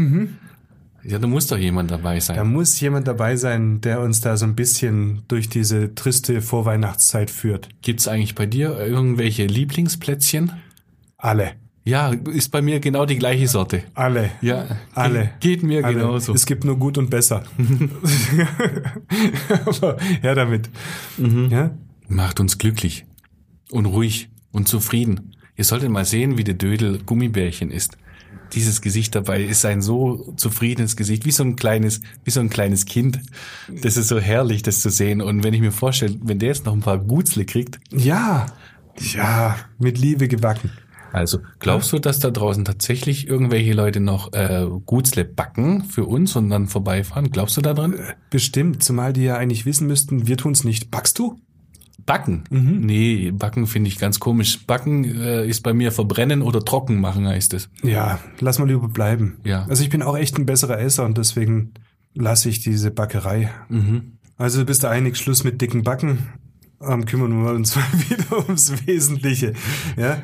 Ja, 1.06 1.18
da 1.18 1.26
muss 1.26 1.46
doch 1.48 1.58
jemand 1.58 1.90
dabei 1.90 2.14
Da 2.14 2.20
sein. 2.20 2.52
muss 2.52 2.80
jemand 2.80 3.06
dabei 3.06 3.36
sein, 3.36 3.80
der 3.82 4.00
uns 4.00 4.20
da 4.22 4.36
so 4.36 4.46
ein 4.46 4.54
bisschen 4.54 5.22
durch 5.28 5.48
diese 5.50 5.94
triste 5.94 6.40
Vorweihnachtszeit 6.40 7.30
führt. 7.30 7.68
Gibt's 7.82 8.08
eigentlich 8.08 8.34
bei 8.34 8.46
dir 8.46 8.78
irgendwelche 8.78 9.44
Lieblingsplätzchen? 9.46 10.52
Alle. 11.18 11.52
Ja, 11.86 12.12
ist 12.32 12.50
bei 12.50 12.62
mir 12.62 12.80
genau 12.80 13.04
die 13.04 13.18
gleiche 13.18 13.46
Sorte. 13.46 13.82
Alle. 13.92 14.30
Ja, 14.40 14.64
Alle. 14.94 15.32
Geht 15.40 15.62
mir 15.62 15.84
Alle. 15.84 15.96
genauso. 15.96 16.32
Es 16.32 16.46
gibt 16.46 16.64
nur 16.64 16.78
gut 16.78 16.96
und 16.96 17.10
besser. 17.10 17.42
Aber 19.66 19.96
her 20.22 20.34
damit. 20.34 20.68
Mhm. 21.18 21.48
Ja? 21.50 21.70
Macht 22.08 22.40
uns 22.40 22.58
glücklich 22.58 23.04
und 23.70 23.86
ruhig 23.86 24.28
und 24.52 24.68
zufrieden. 24.68 25.34
Ihr 25.56 25.64
solltet 25.64 25.90
mal 25.90 26.04
sehen, 26.04 26.36
wie 26.38 26.44
der 26.44 26.54
Dödel 26.54 26.98
Gummibärchen 27.04 27.70
ist. 27.70 27.96
Dieses 28.52 28.80
Gesicht 28.80 29.14
dabei 29.14 29.42
ist 29.42 29.64
ein 29.64 29.82
so 29.82 30.32
zufriedenes 30.36 30.96
Gesicht, 30.96 31.24
wie 31.24 31.30
so 31.32 31.42
ein 31.42 31.56
kleines, 31.56 32.00
wie 32.24 32.30
so 32.30 32.40
ein 32.40 32.50
kleines 32.50 32.84
Kind. 32.84 33.20
Das 33.82 33.96
ist 33.96 34.08
so 34.08 34.18
herrlich, 34.20 34.62
das 34.62 34.80
zu 34.80 34.90
sehen. 34.90 35.20
Und 35.20 35.42
wenn 35.44 35.54
ich 35.54 35.60
mir 35.60 35.72
vorstelle, 35.72 36.16
wenn 36.22 36.38
der 36.38 36.48
jetzt 36.50 36.64
noch 36.66 36.72
ein 36.72 36.80
paar 36.80 36.98
Gutzle 36.98 37.44
kriegt, 37.44 37.80
Ja. 37.90 38.46
Ja, 39.00 39.56
mit 39.78 39.98
Liebe 39.98 40.28
gebacken. 40.28 40.70
also 41.12 41.38
glaubst 41.58 41.92
du, 41.92 41.98
dass 41.98 42.20
da 42.20 42.30
draußen 42.30 42.64
tatsächlich 42.64 43.26
irgendwelche 43.26 43.72
Leute 43.72 43.98
noch 43.98 44.32
äh, 44.32 44.66
Gutzle 44.86 45.24
backen 45.24 45.82
für 45.82 46.04
uns 46.04 46.36
und 46.36 46.48
dann 46.50 46.68
vorbeifahren? 46.68 47.30
Glaubst 47.32 47.56
du 47.56 47.60
da 47.60 47.74
dran? 47.74 47.96
Bestimmt, 48.30 48.84
zumal 48.84 49.12
die 49.12 49.22
ja 49.24 49.36
eigentlich 49.36 49.66
wissen 49.66 49.88
müssten, 49.88 50.28
wir 50.28 50.36
tun's 50.36 50.62
nicht. 50.62 50.92
Backst 50.92 51.18
du? 51.18 51.40
Backen? 52.06 52.44
Nee, 52.50 53.30
backen 53.30 53.66
finde 53.66 53.88
ich 53.88 53.98
ganz 53.98 54.20
komisch. 54.20 54.66
Backen 54.66 55.04
äh, 55.04 55.46
ist 55.46 55.62
bei 55.62 55.72
mir 55.72 55.90
verbrennen 55.92 56.42
oder 56.42 56.60
trocken 56.60 57.00
machen 57.00 57.26
heißt 57.26 57.54
es. 57.54 57.68
Ja, 57.82 58.18
lass 58.40 58.58
mal 58.58 58.68
lieber 58.68 58.88
bleiben. 58.88 59.38
Ja. 59.44 59.64
Also 59.68 59.82
ich 59.82 59.90
bin 59.90 60.02
auch 60.02 60.16
echt 60.16 60.38
ein 60.38 60.46
besserer 60.46 60.78
Esser 60.78 61.04
und 61.04 61.16
deswegen 61.18 61.72
lasse 62.14 62.48
ich 62.48 62.60
diese 62.60 62.90
Backerei. 62.90 63.50
Also 64.36 64.60
du 64.60 64.66
bist 64.66 64.84
da 64.84 64.90
einig, 64.90 65.16
Schluss 65.16 65.44
mit 65.44 65.60
dicken 65.60 65.82
Backen. 65.82 66.18
Ähm, 66.80 67.06
kümmern 67.06 67.42
wir 67.42 67.52
uns 67.52 67.74
mal 67.76 67.84
wieder 68.08 68.38
ums 68.46 68.86
Wesentliche. 68.86 69.54
Ja. 69.96 70.18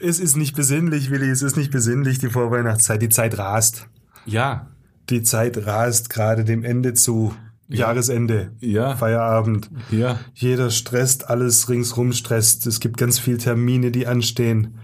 Es 0.00 0.20
ist 0.20 0.36
nicht 0.36 0.54
besinnlich, 0.56 1.10
Willi, 1.10 1.28
es 1.28 1.42
ist 1.42 1.56
nicht 1.56 1.72
besinnlich, 1.72 2.18
die 2.18 2.30
Vorweihnachtszeit. 2.30 3.02
Die 3.02 3.08
Zeit 3.08 3.36
rast. 3.36 3.88
Ja, 4.26 4.68
Die 5.10 5.22
Zeit 5.22 5.66
rast 5.66 6.08
gerade 6.10 6.44
dem 6.44 6.62
Ende 6.64 6.94
zu. 6.94 7.34
Jahresende. 7.68 8.52
Ja. 8.60 8.96
Feierabend. 8.96 9.70
ja. 9.90 10.18
Jeder 10.34 10.70
stresst, 10.70 11.28
alles 11.28 11.68
ringsrum 11.68 12.12
stresst. 12.12 12.66
Es 12.66 12.80
gibt 12.80 12.96
ganz 12.96 13.18
viele 13.18 13.38
Termine, 13.38 13.90
die 13.90 14.06
anstehen. 14.06 14.78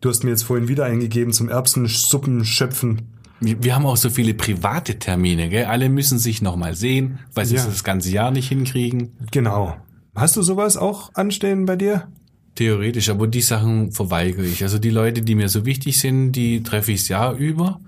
Du 0.00 0.08
hast 0.10 0.22
mir 0.22 0.30
jetzt 0.30 0.44
vorhin 0.44 0.68
wieder 0.68 0.84
eingegeben 0.84 1.32
zum 1.32 1.48
Erbsensuppen 1.48 2.44
schöpfen. 2.44 3.02
Wir 3.40 3.74
haben 3.74 3.84
auch 3.84 3.96
so 3.96 4.10
viele 4.10 4.32
private 4.34 4.98
Termine, 4.98 5.48
gell? 5.48 5.64
Alle 5.64 5.88
müssen 5.88 6.18
sich 6.18 6.40
nochmal 6.40 6.74
sehen, 6.74 7.18
weil 7.34 7.46
sie 7.46 7.56
Ja. 7.56 7.60
es 7.62 7.66
das 7.66 7.84
ganze 7.84 8.10
Jahr 8.10 8.30
nicht 8.30 8.48
hinkriegen. 8.48 9.10
Genau. 9.32 9.76
Hast 10.14 10.36
du 10.36 10.42
sowas 10.42 10.76
auch 10.76 11.10
anstehen 11.14 11.66
bei 11.66 11.76
dir? 11.76 12.06
Theoretisch, 12.54 13.10
aber 13.10 13.26
die 13.26 13.40
Sachen 13.40 13.90
verweigere 13.90 14.46
ich. 14.46 14.62
Also 14.62 14.78
die 14.78 14.90
Leute, 14.90 15.22
die 15.22 15.34
mir 15.34 15.48
so 15.48 15.66
wichtig 15.66 15.98
sind, 15.98 16.32
die 16.32 16.62
treffe 16.62 16.92
ich 16.92 17.00
das 17.00 17.08
Jahr 17.08 17.34
über. 17.34 17.80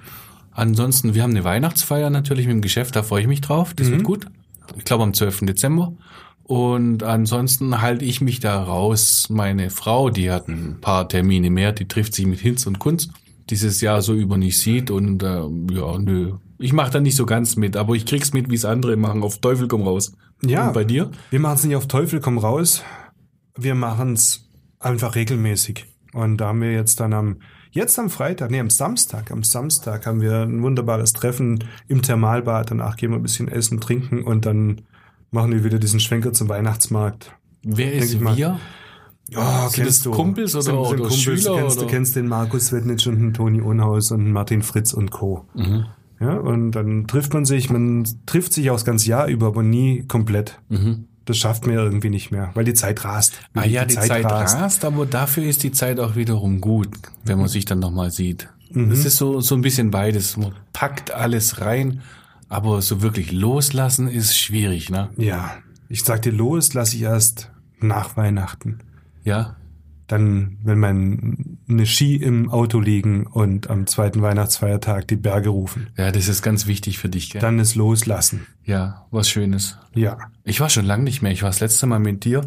Ansonsten, 0.56 1.14
wir 1.14 1.22
haben 1.22 1.32
eine 1.32 1.44
Weihnachtsfeier 1.44 2.08
natürlich 2.08 2.46
mit 2.46 2.54
dem 2.54 2.62
Geschäft, 2.62 2.96
da 2.96 3.02
freue 3.02 3.20
ich 3.20 3.26
mich 3.26 3.42
drauf. 3.42 3.74
Das 3.74 3.90
wird 3.90 4.02
gut. 4.04 4.26
Ich 4.78 4.84
glaube 4.84 5.04
am 5.04 5.12
12. 5.12 5.40
Dezember. 5.42 5.92
Und 6.44 7.02
ansonsten 7.02 7.82
halte 7.82 8.06
ich 8.06 8.22
mich 8.22 8.40
da 8.40 8.62
raus. 8.62 9.26
Meine 9.28 9.68
Frau, 9.68 10.08
die 10.08 10.30
hat 10.30 10.48
ein 10.48 10.78
paar 10.80 11.08
Termine 11.08 11.50
mehr, 11.50 11.72
die 11.72 11.86
trifft 11.86 12.14
sich 12.14 12.24
mit 12.24 12.40
Hinz 12.40 12.66
und 12.66 12.78
Kunz. 12.78 13.10
Dieses 13.50 13.82
Jahr 13.82 14.00
so 14.00 14.14
über 14.14 14.38
nicht 14.38 14.58
sieht 14.58 14.90
und 14.90 15.22
äh, 15.22 15.42
ja, 15.72 15.98
nö. 15.98 16.38
Ich 16.58 16.72
mache 16.72 16.90
da 16.90 17.00
nicht 17.00 17.16
so 17.16 17.26
ganz 17.26 17.56
mit, 17.56 17.76
aber 17.76 17.94
ich 17.94 18.06
krieg's 18.06 18.32
mit, 18.32 18.48
wie 18.48 18.54
es 18.54 18.64
andere 18.64 18.96
machen. 18.96 19.22
Auf 19.22 19.38
Teufel 19.38 19.68
komm 19.68 19.82
raus. 19.82 20.16
Ja. 20.42 20.68
Und 20.68 20.72
bei 20.72 20.84
dir? 20.84 21.10
Wir 21.30 21.40
machen 21.40 21.56
es 21.56 21.64
nicht 21.64 21.76
auf 21.76 21.86
Teufel 21.86 22.20
komm 22.20 22.38
raus. 22.38 22.82
Wir 23.58 23.74
machen 23.74 24.14
es 24.14 24.48
einfach 24.80 25.16
regelmäßig. 25.16 25.84
Und 26.14 26.38
da 26.38 26.48
haben 26.48 26.62
wir 26.62 26.72
jetzt 26.72 26.98
dann 27.00 27.12
am, 27.12 27.40
jetzt 27.70 27.98
am 27.98 28.10
Freitag, 28.10 28.50
nee, 28.50 28.60
am 28.60 28.70
Samstag, 28.70 29.30
am 29.30 29.42
Samstag 29.42 30.06
haben 30.06 30.20
wir 30.20 30.42
ein 30.42 30.62
wunderbares 30.62 31.12
Treffen 31.12 31.64
im 31.88 32.02
Thermalbad. 32.02 32.70
Danach 32.70 32.96
gehen 32.96 33.10
wir 33.10 33.16
ein 33.16 33.22
bisschen 33.22 33.48
essen, 33.48 33.80
trinken 33.80 34.22
und 34.24 34.46
dann 34.46 34.82
machen 35.30 35.52
wir 35.52 35.64
wieder 35.64 35.78
diesen 35.78 36.00
Schwenker 36.00 36.32
zum 36.32 36.48
Weihnachtsmarkt. 36.48 37.32
Wer 37.62 37.92
ist 37.94 38.14
ich 38.14 38.20
mal. 38.20 38.36
wir? 38.36 38.58
Oh, 39.36 39.68
Sind 39.68 39.86
das 39.88 40.04
Kumpels 40.04 40.54
oder- 40.54 40.62
sind, 40.62 40.74
sind 40.74 40.84
oder 40.84 40.96
Kumpels. 41.08 41.20
Schüler 41.20 41.50
du, 41.50 41.56
kennst, 41.56 41.76
oder? 41.78 41.86
du 41.86 41.92
kennst 41.92 42.16
den 42.16 42.28
Markus 42.28 42.72
Wednitsch 42.72 43.06
und 43.08 43.18
den 43.18 43.34
Toni 43.34 43.60
Unhaus 43.60 44.12
und 44.12 44.20
den 44.24 44.32
Martin 44.32 44.62
Fritz 44.62 44.92
und 44.92 45.10
Co. 45.10 45.44
Mhm. 45.54 45.86
Ja, 46.20 46.34
und 46.38 46.70
dann 46.70 47.06
trifft 47.08 47.34
man 47.34 47.44
sich, 47.44 47.68
man 47.68 48.06
trifft 48.24 48.52
sich 48.52 48.70
auch 48.70 48.74
das 48.76 48.84
ganze 48.84 49.08
Jahr 49.08 49.26
über, 49.26 49.48
aber 49.48 49.62
nie 49.64 50.04
komplett. 50.06 50.60
Das 51.26 51.36
schafft 51.36 51.66
man 51.66 51.74
ja 51.74 51.82
irgendwie 51.82 52.08
nicht 52.08 52.30
mehr, 52.30 52.50
weil 52.54 52.64
die 52.64 52.74
Zeit 52.74 53.04
rast. 53.04 53.34
Mhm. 53.52 53.60
Ah 53.60 53.66
ja, 53.66 53.84
die, 53.84 53.94
Zeit, 53.94 54.24
rast. 54.24 54.84
aber 54.84 55.04
dafür 55.04 55.44
ist 55.44 55.62
die 55.62 55.72
Zeit 55.72 56.00
auch 56.00 56.16
wiederum 56.16 56.60
gut, 56.60 56.88
wenn 57.24 57.38
man 57.38 57.48
sich 57.48 57.64
dann 57.64 57.80
nochmal 57.80 58.10
sieht. 58.10 58.48
Es 58.74 59.04
ist 59.04 59.16
so, 59.16 59.40
so 59.40 59.54
ein 59.54 59.62
bisschen 59.62 59.90
beides. 59.90 60.36
Man 60.36 60.52
packt 60.72 61.10
alles 61.10 61.60
rein, 61.60 62.02
aber 62.48 62.82
so 62.82 63.00
wirklich 63.00 63.32
loslassen 63.32 64.08
ist 64.08 64.36
schwierig, 64.36 64.90
ne? 64.90 65.10
Ja, 65.16 65.58
ich 65.88 66.02
sag 66.04 66.22
dir, 66.22 66.32
los 66.32 66.74
lasse 66.74 66.96
ich 66.96 67.02
erst 67.02 67.50
nach 67.80 68.16
Weihnachten. 68.16 68.78
Ja. 69.24 69.56
Dann, 70.08 70.58
wenn 70.62 70.78
mein 70.78 71.58
eine 71.68 71.84
Ski 71.84 72.14
im 72.16 72.48
Auto 72.50 72.78
liegen 72.78 73.26
und 73.26 73.68
am 73.70 73.86
zweiten 73.88 74.22
Weihnachtsfeiertag 74.22 75.08
die 75.08 75.16
Berge 75.16 75.48
rufen. 75.48 75.88
Ja, 75.98 76.12
das 76.12 76.28
ist 76.28 76.42
ganz 76.42 76.66
wichtig 76.68 76.98
für 76.98 77.08
dich, 77.08 77.30
gell? 77.30 77.40
Dann 77.40 77.58
ist 77.58 77.74
loslassen. 77.74 78.46
ja, 78.64 79.04
was 79.10 79.28
Schönes. 79.28 79.78
Ja. 79.94 80.16
Ich 80.44 80.60
war 80.60 80.70
schon 80.70 80.84
lange 80.84 81.02
nicht 81.04 81.22
mehr. 81.22 81.32
Ich 81.32 81.42
war 81.42 81.50
das 81.50 81.58
letzte 81.60 81.86
Mal 81.86 81.98
mit 81.98 82.24
dir 82.24 82.42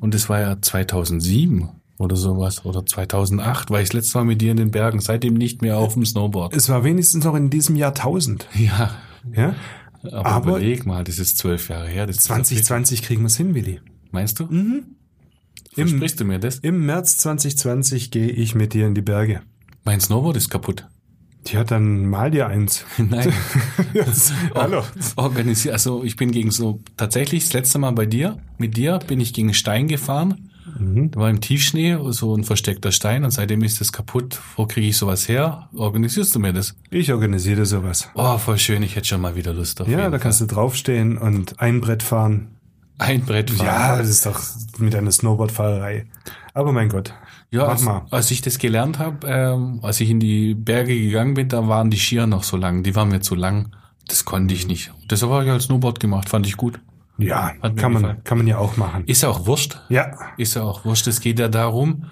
und 0.00 0.14
es 0.16 0.28
war 0.28 0.40
ja 0.40 0.60
2007 0.60 1.68
oder 1.98 2.16
sowas 2.16 2.64
oder 2.64 2.84
2008 2.84 3.70
war 3.70 3.80
ich 3.80 3.88
das 3.90 3.94
letzte 3.94 4.18
Mal 4.18 4.24
mit 4.24 4.40
dir 4.42 4.50
in 4.50 4.56
den 4.56 4.70
Bergen. 4.72 4.98
Seitdem 5.00 5.34
nicht 5.34 5.62
mehr 5.62 5.78
auf 5.78 5.94
dem 5.94 6.04
Snowboard. 6.04 6.54
Es 6.56 6.68
war 6.68 6.82
wenigstens 6.82 7.24
noch 7.24 7.36
in 7.36 7.50
diesem 7.50 7.76
Jahrtausend. 7.76 8.48
Ja, 8.54 8.90
Ja? 9.32 9.54
aber, 10.02 10.26
Aber- 10.26 10.50
überleg 10.58 10.86
mal, 10.86 11.04
das 11.04 11.18
ist 11.20 11.38
zwölf 11.38 11.68
Jahre 11.68 11.86
her. 11.88 12.06
Das 12.06 12.16
ist 12.16 12.24
2020 12.24 13.02
kriegen 13.02 13.22
wir 13.22 13.26
es 13.28 13.36
hin, 13.36 13.54
Willi. 13.54 13.80
Meinst 14.10 14.40
du? 14.40 14.48
Im, 15.76 15.88
Versprichst 15.88 16.20
du 16.20 16.24
mir 16.24 16.38
das? 16.38 16.58
Im 16.58 16.86
März 16.86 17.18
2020 17.18 18.10
gehe 18.10 18.28
ich 18.28 18.54
mit 18.54 18.72
dir 18.72 18.86
in 18.86 18.94
die 18.94 19.02
Berge. 19.02 19.42
Mein 19.84 20.00
Snowboard 20.00 20.36
ist 20.36 20.48
kaputt. 20.48 20.86
Tja, 21.44 21.62
dann 21.62 22.06
mal 22.06 22.30
dir 22.30 22.48
eins. 22.48 22.84
Nein. 22.98 23.32
Hallo. 24.54 24.82
Organisiert. 25.16 25.74
Also 25.74 26.02
ich 26.02 26.16
bin 26.16 26.32
gegen 26.32 26.50
so 26.50 26.80
tatsächlich 26.96 27.44
das 27.44 27.52
letzte 27.52 27.78
Mal 27.78 27.92
bei 27.92 28.06
dir, 28.06 28.38
mit 28.58 28.76
dir 28.76 28.98
bin 29.06 29.20
ich 29.20 29.32
gegen 29.32 29.54
Stein 29.54 29.86
gefahren. 29.86 30.50
Da 30.78 31.20
war 31.20 31.30
im 31.30 31.40
Tiefschnee 31.40 31.96
so 32.10 32.36
ein 32.36 32.44
versteckter 32.44 32.90
Stein 32.92 33.24
und 33.24 33.30
seitdem 33.30 33.62
ist 33.62 33.80
das 33.80 33.92
kaputt. 33.92 34.40
Wo 34.56 34.66
kriege 34.66 34.88
ich 34.88 34.96
sowas 34.96 35.28
her? 35.28 35.70
Organisierst 35.74 36.34
du 36.34 36.40
mir 36.40 36.52
das? 36.52 36.74
Ich 36.90 37.12
organisiere 37.12 37.64
sowas. 37.64 38.10
Oh, 38.14 38.36
voll 38.36 38.58
schön. 38.58 38.82
Ich 38.82 38.96
hätte 38.96 39.06
schon 39.06 39.20
mal 39.20 39.36
wieder 39.36 39.54
Lust 39.54 39.80
auf 39.80 39.88
Ja, 39.88 40.10
da 40.10 40.18
kannst 40.18 40.40
du 40.40 40.46
draufstehen 40.46 41.16
und 41.16 41.60
ein 41.60 41.80
Brett 41.80 42.02
fahren. 42.02 42.56
Ein 42.98 43.24
Brett 43.24 43.50
fahren. 43.50 43.66
Ja, 43.66 43.98
das 43.98 44.08
ist 44.08 44.26
doch 44.26 44.40
mit 44.78 44.94
einer 44.94 45.12
Snowboardfahrerei. 45.12 46.06
Aber 46.54 46.72
mein 46.72 46.88
Gott. 46.88 47.12
Ja, 47.50 47.66
als, 47.66 47.82
mal. 47.82 48.06
als 48.10 48.30
ich 48.30 48.40
das 48.40 48.58
gelernt 48.58 48.98
habe, 48.98 49.26
ähm, 49.26 49.80
als 49.82 50.00
ich 50.00 50.10
in 50.10 50.20
die 50.20 50.54
Berge 50.54 50.98
gegangen 50.98 51.34
bin, 51.34 51.48
da 51.48 51.68
waren 51.68 51.90
die 51.90 51.98
Skier 51.98 52.26
noch 52.26 52.42
so 52.42 52.56
lang. 52.56 52.82
Die 52.82 52.94
waren 52.94 53.08
mir 53.08 53.20
zu 53.20 53.34
lang. 53.34 53.70
Das 54.08 54.24
konnte 54.24 54.54
ich 54.54 54.66
nicht. 54.66 54.92
Deshalb 55.10 55.32
habe 55.32 55.44
ich 55.44 55.50
als 55.50 55.64
Snowboard 55.64 56.00
gemacht, 56.00 56.28
fand 56.28 56.46
ich 56.46 56.56
gut. 56.56 56.80
Ja, 57.18 57.52
kann 57.60 57.92
man, 57.92 58.02
gefallen. 58.02 58.24
kann 58.24 58.38
man 58.38 58.46
ja 58.46 58.58
auch 58.58 58.76
machen. 58.76 59.04
Ist 59.06 59.22
ja 59.22 59.30
auch 59.30 59.46
wurscht. 59.46 59.80
Ja, 59.88 60.12
Ist 60.36 60.54
ja 60.54 60.62
auch 60.62 60.84
wurscht. 60.84 61.06
Es 61.06 61.20
geht 61.20 61.38
ja 61.38 61.48
darum, 61.48 62.06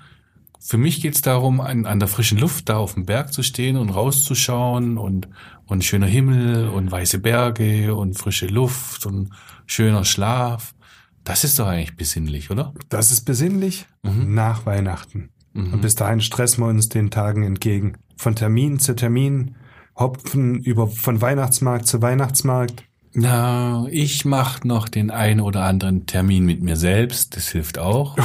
für 0.67 0.79
mich 0.79 1.03
geht's 1.03 1.21
darum, 1.21 1.61
an, 1.61 1.85
an 1.85 1.99
der 1.99 2.09
frischen 2.09 2.39
Luft 2.39 2.71
da 2.71 2.79
auf 2.79 2.95
dem 2.95 3.05
Berg 3.05 3.33
zu 3.35 3.43
stehen 3.43 3.77
und 3.77 3.91
rauszuschauen 3.91 4.97
und, 4.97 5.29
und 5.67 5.85
schöner 5.85 6.07
Himmel 6.07 6.69
und 6.69 6.91
weiße 6.91 7.19
Berge 7.19 7.95
und 7.95 8.15
frische 8.19 8.47
Luft 8.47 9.05
und 9.05 9.31
schöner 9.67 10.05
Schlaf. 10.05 10.75
Das 11.23 11.45
ist 11.45 11.59
doch 11.59 11.67
eigentlich 11.67 11.97
besinnlich, 11.97 12.51
oder? 12.51 12.73
das 12.89 13.11
ist 13.11 13.23
besinnlich 13.23 13.87
Mhm. 14.03 14.35
nach 14.35 14.67
Weihnachten. 14.67 15.31
Und 15.55 15.81
bis 15.83 15.95
dahin 15.95 16.21
stressen 16.21 16.65
wir 16.65 16.69
uns 16.69 16.89
den 16.89 17.11
Tagen 17.11 17.45
entgegen. 17.45 17.97
Von 18.17 18.35
Termin 18.35 18.81
zu 18.81 18.97
Termin, 18.97 19.55
hopfen 19.97 20.59
über 20.61 20.89
von 20.89 21.21
Weihnachtsmarkt 21.21 21.87
zu 21.87 22.03
Weihnachtsmarkt. 22.03 22.85
Na, 23.17 23.87
ich 23.91 24.25
mach 24.25 24.65
noch 24.65 24.89
den 24.89 25.13
einen 25.13 25.41
oder 25.41 25.63
anderen 25.65 26.07
Termin 26.07 26.45
mit 26.45 26.63
mir 26.63 26.77
selbst. 26.77 27.37
Das 27.37 27.49
hilft 27.49 27.79
auch. 27.79 28.17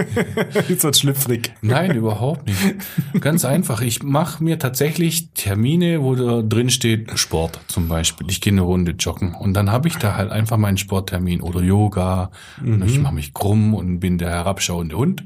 Jetzt 0.68 0.84
wird 0.84 0.96
schlüpfrig. 0.96 1.52
Nein, 1.60 1.94
überhaupt 1.94 2.46
nicht. 2.46 2.76
Ganz 3.20 3.44
einfach. 3.44 3.82
Ich 3.82 4.02
mache 4.02 4.42
mir 4.42 4.58
tatsächlich 4.58 5.28
Termine, 5.34 6.02
wo 6.02 6.14
da 6.14 6.40
drin 6.40 6.70
steht 6.70 7.18
Sport 7.18 7.60
zum 7.66 7.88
Beispiel. 7.88 8.26
Ich 8.30 8.40
gehe 8.40 8.54
eine 8.54 8.62
Runde 8.62 8.92
joggen 8.92 9.34
und 9.34 9.52
dann 9.52 9.70
habe 9.70 9.88
ich 9.88 9.96
da 9.96 10.16
halt 10.16 10.30
einfach 10.30 10.56
meinen 10.56 10.78
Sporttermin 10.78 11.42
oder 11.42 11.60
Yoga. 11.60 12.30
Und 12.62 12.86
ich 12.86 12.98
mache 12.98 13.14
mich 13.14 13.34
krumm 13.34 13.74
und 13.74 14.00
bin 14.00 14.16
der 14.16 14.30
herabschauende 14.30 14.96
Hund. 14.96 15.24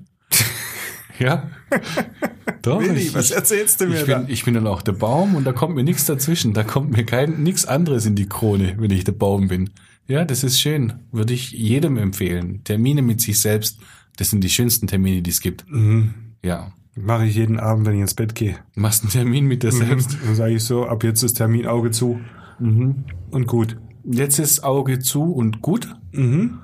Ja. 1.19 1.51
Doch, 2.63 2.81
Willi, 2.81 3.01
ich, 3.01 3.15
was 3.15 3.31
erzählst 3.31 3.81
du 3.81 3.87
mir 3.87 4.01
ich 4.01 4.07
da? 4.07 4.19
bin, 4.19 4.33
ich 4.33 4.45
bin 4.45 4.55
dann 4.55 4.67
auch 4.67 4.83
der 4.83 4.93
Baum 4.93 5.35
und 5.35 5.45
da 5.45 5.53
kommt 5.53 5.75
mir 5.75 5.85
nichts 5.85 6.05
dazwischen. 6.07 6.53
Da 6.53 6.65
kommt 6.65 6.91
mir 6.91 7.05
kein 7.05 7.43
nichts 7.43 7.65
anderes 7.65 8.07
in 8.07 8.15
die 8.15 8.29
Krone, 8.29 8.75
wenn 8.79 8.91
ich 8.91 9.05
der 9.05 9.13
Baum 9.13 9.49
bin. 9.49 9.71
Ja, 10.07 10.25
das 10.25 10.45
ist 10.45 10.61
schön. 10.61 10.95
Würde 11.11 11.35
ich 11.35 11.53
jedem 11.53 11.97
empfehlen. 11.97 12.63
Termine 12.65 13.03
mit 13.03 13.21
sich 13.21 13.41
selbst, 13.41 13.81
das 14.17 14.31
sind 14.31 14.43
die 14.43 14.51
schönsten 14.51 14.87
Termine, 14.87 15.23
die 15.23 15.31
es 15.31 15.41
gibt. 15.41 15.65
Mhm. 15.71 16.15
Ja. 16.45 16.73
Mache 16.95 17.27
ich 17.27 17.35
jeden 17.35 17.61
Abend, 17.61 17.87
wenn 17.87 17.95
ich 17.95 18.01
ins 18.01 18.15
Bett 18.15 18.35
gehe. 18.35 18.57
Machst 18.75 19.03
einen 19.03 19.13
Termin 19.13 19.47
mit 19.47 19.63
dir 19.63 19.73
selbst. 19.73 20.17
Dann 20.25 20.35
sage 20.35 20.55
ich 20.55 20.65
so, 20.65 20.87
ab 20.87 21.05
jetzt 21.05 21.23
ist 21.23 21.35
Termin 21.35 21.67
Auge 21.67 21.91
zu. 21.91 22.21
Mhm. 22.59 23.05
Und 23.31 23.47
gut. 23.47 23.77
Jetzt 24.05 24.39
ist 24.39 24.65
Auge 24.65 24.99
zu 25.01 25.25
und 25.33 25.61
gut. 25.61 25.95
Mhm. 26.13 26.59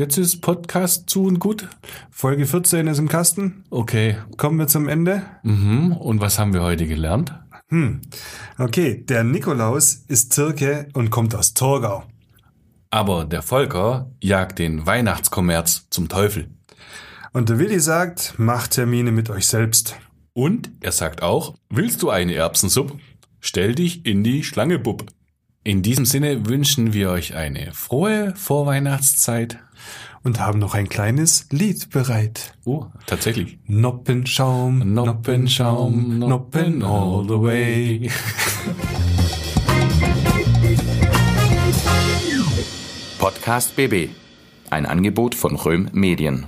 Jetzt 0.00 0.16
ist 0.16 0.40
Podcast 0.40 1.10
zu 1.10 1.24
und 1.24 1.40
gut. 1.40 1.68
Folge 2.10 2.46
14 2.46 2.86
ist 2.86 2.96
im 2.96 3.06
Kasten. 3.06 3.64
Okay. 3.68 4.16
Kommen 4.38 4.58
wir 4.58 4.66
zum 4.66 4.88
Ende. 4.88 5.20
Mhm. 5.42 5.92
Und 5.92 6.22
was 6.22 6.38
haben 6.38 6.54
wir 6.54 6.62
heute 6.62 6.86
gelernt? 6.86 7.34
Hm. 7.68 8.00
Okay, 8.56 9.04
der 9.04 9.24
Nikolaus 9.24 10.02
ist 10.08 10.34
Türke 10.34 10.88
und 10.94 11.10
kommt 11.10 11.34
aus 11.34 11.52
Torgau. 11.52 12.04
Aber 12.88 13.26
der 13.26 13.42
Volker 13.42 14.10
jagt 14.22 14.58
den 14.58 14.86
Weihnachtskommerz 14.86 15.88
zum 15.90 16.08
Teufel. 16.08 16.48
Und 17.34 17.50
der 17.50 17.58
Willi 17.58 17.78
sagt, 17.78 18.38
macht 18.38 18.70
Termine 18.70 19.12
mit 19.12 19.28
euch 19.28 19.46
selbst. 19.46 19.96
Und 20.32 20.70
er 20.80 20.92
sagt 20.92 21.22
auch, 21.22 21.56
willst 21.68 22.00
du 22.00 22.08
eine 22.08 22.32
Erbsensuppe? 22.32 22.98
Stell 23.38 23.74
dich 23.74 24.06
in 24.06 24.24
die 24.24 24.44
Schlange, 24.44 24.78
Bub. 24.78 25.04
In 25.62 25.82
diesem 25.82 26.06
Sinne 26.06 26.46
wünschen 26.46 26.94
wir 26.94 27.10
euch 27.10 27.34
eine 27.34 27.74
frohe 27.74 28.32
Vorweihnachtszeit. 28.34 29.58
Und 30.22 30.38
haben 30.38 30.58
noch 30.58 30.74
ein 30.74 30.88
kleines 30.88 31.46
Lied 31.50 31.88
bereit. 31.90 32.54
Oh, 32.66 32.86
tatsächlich. 33.06 33.58
Noppenschaum, 33.66 34.92
Noppenschaum, 34.92 36.18
Noppen 36.18 36.82
all 36.82 37.24
the 37.24 37.40
way. 37.40 38.10
Podcast 43.18 43.74
BB. 43.76 44.10
Ein 44.68 44.84
Angebot 44.84 45.34
von 45.34 45.56
Röhm 45.56 45.88
Medien. 45.92 46.46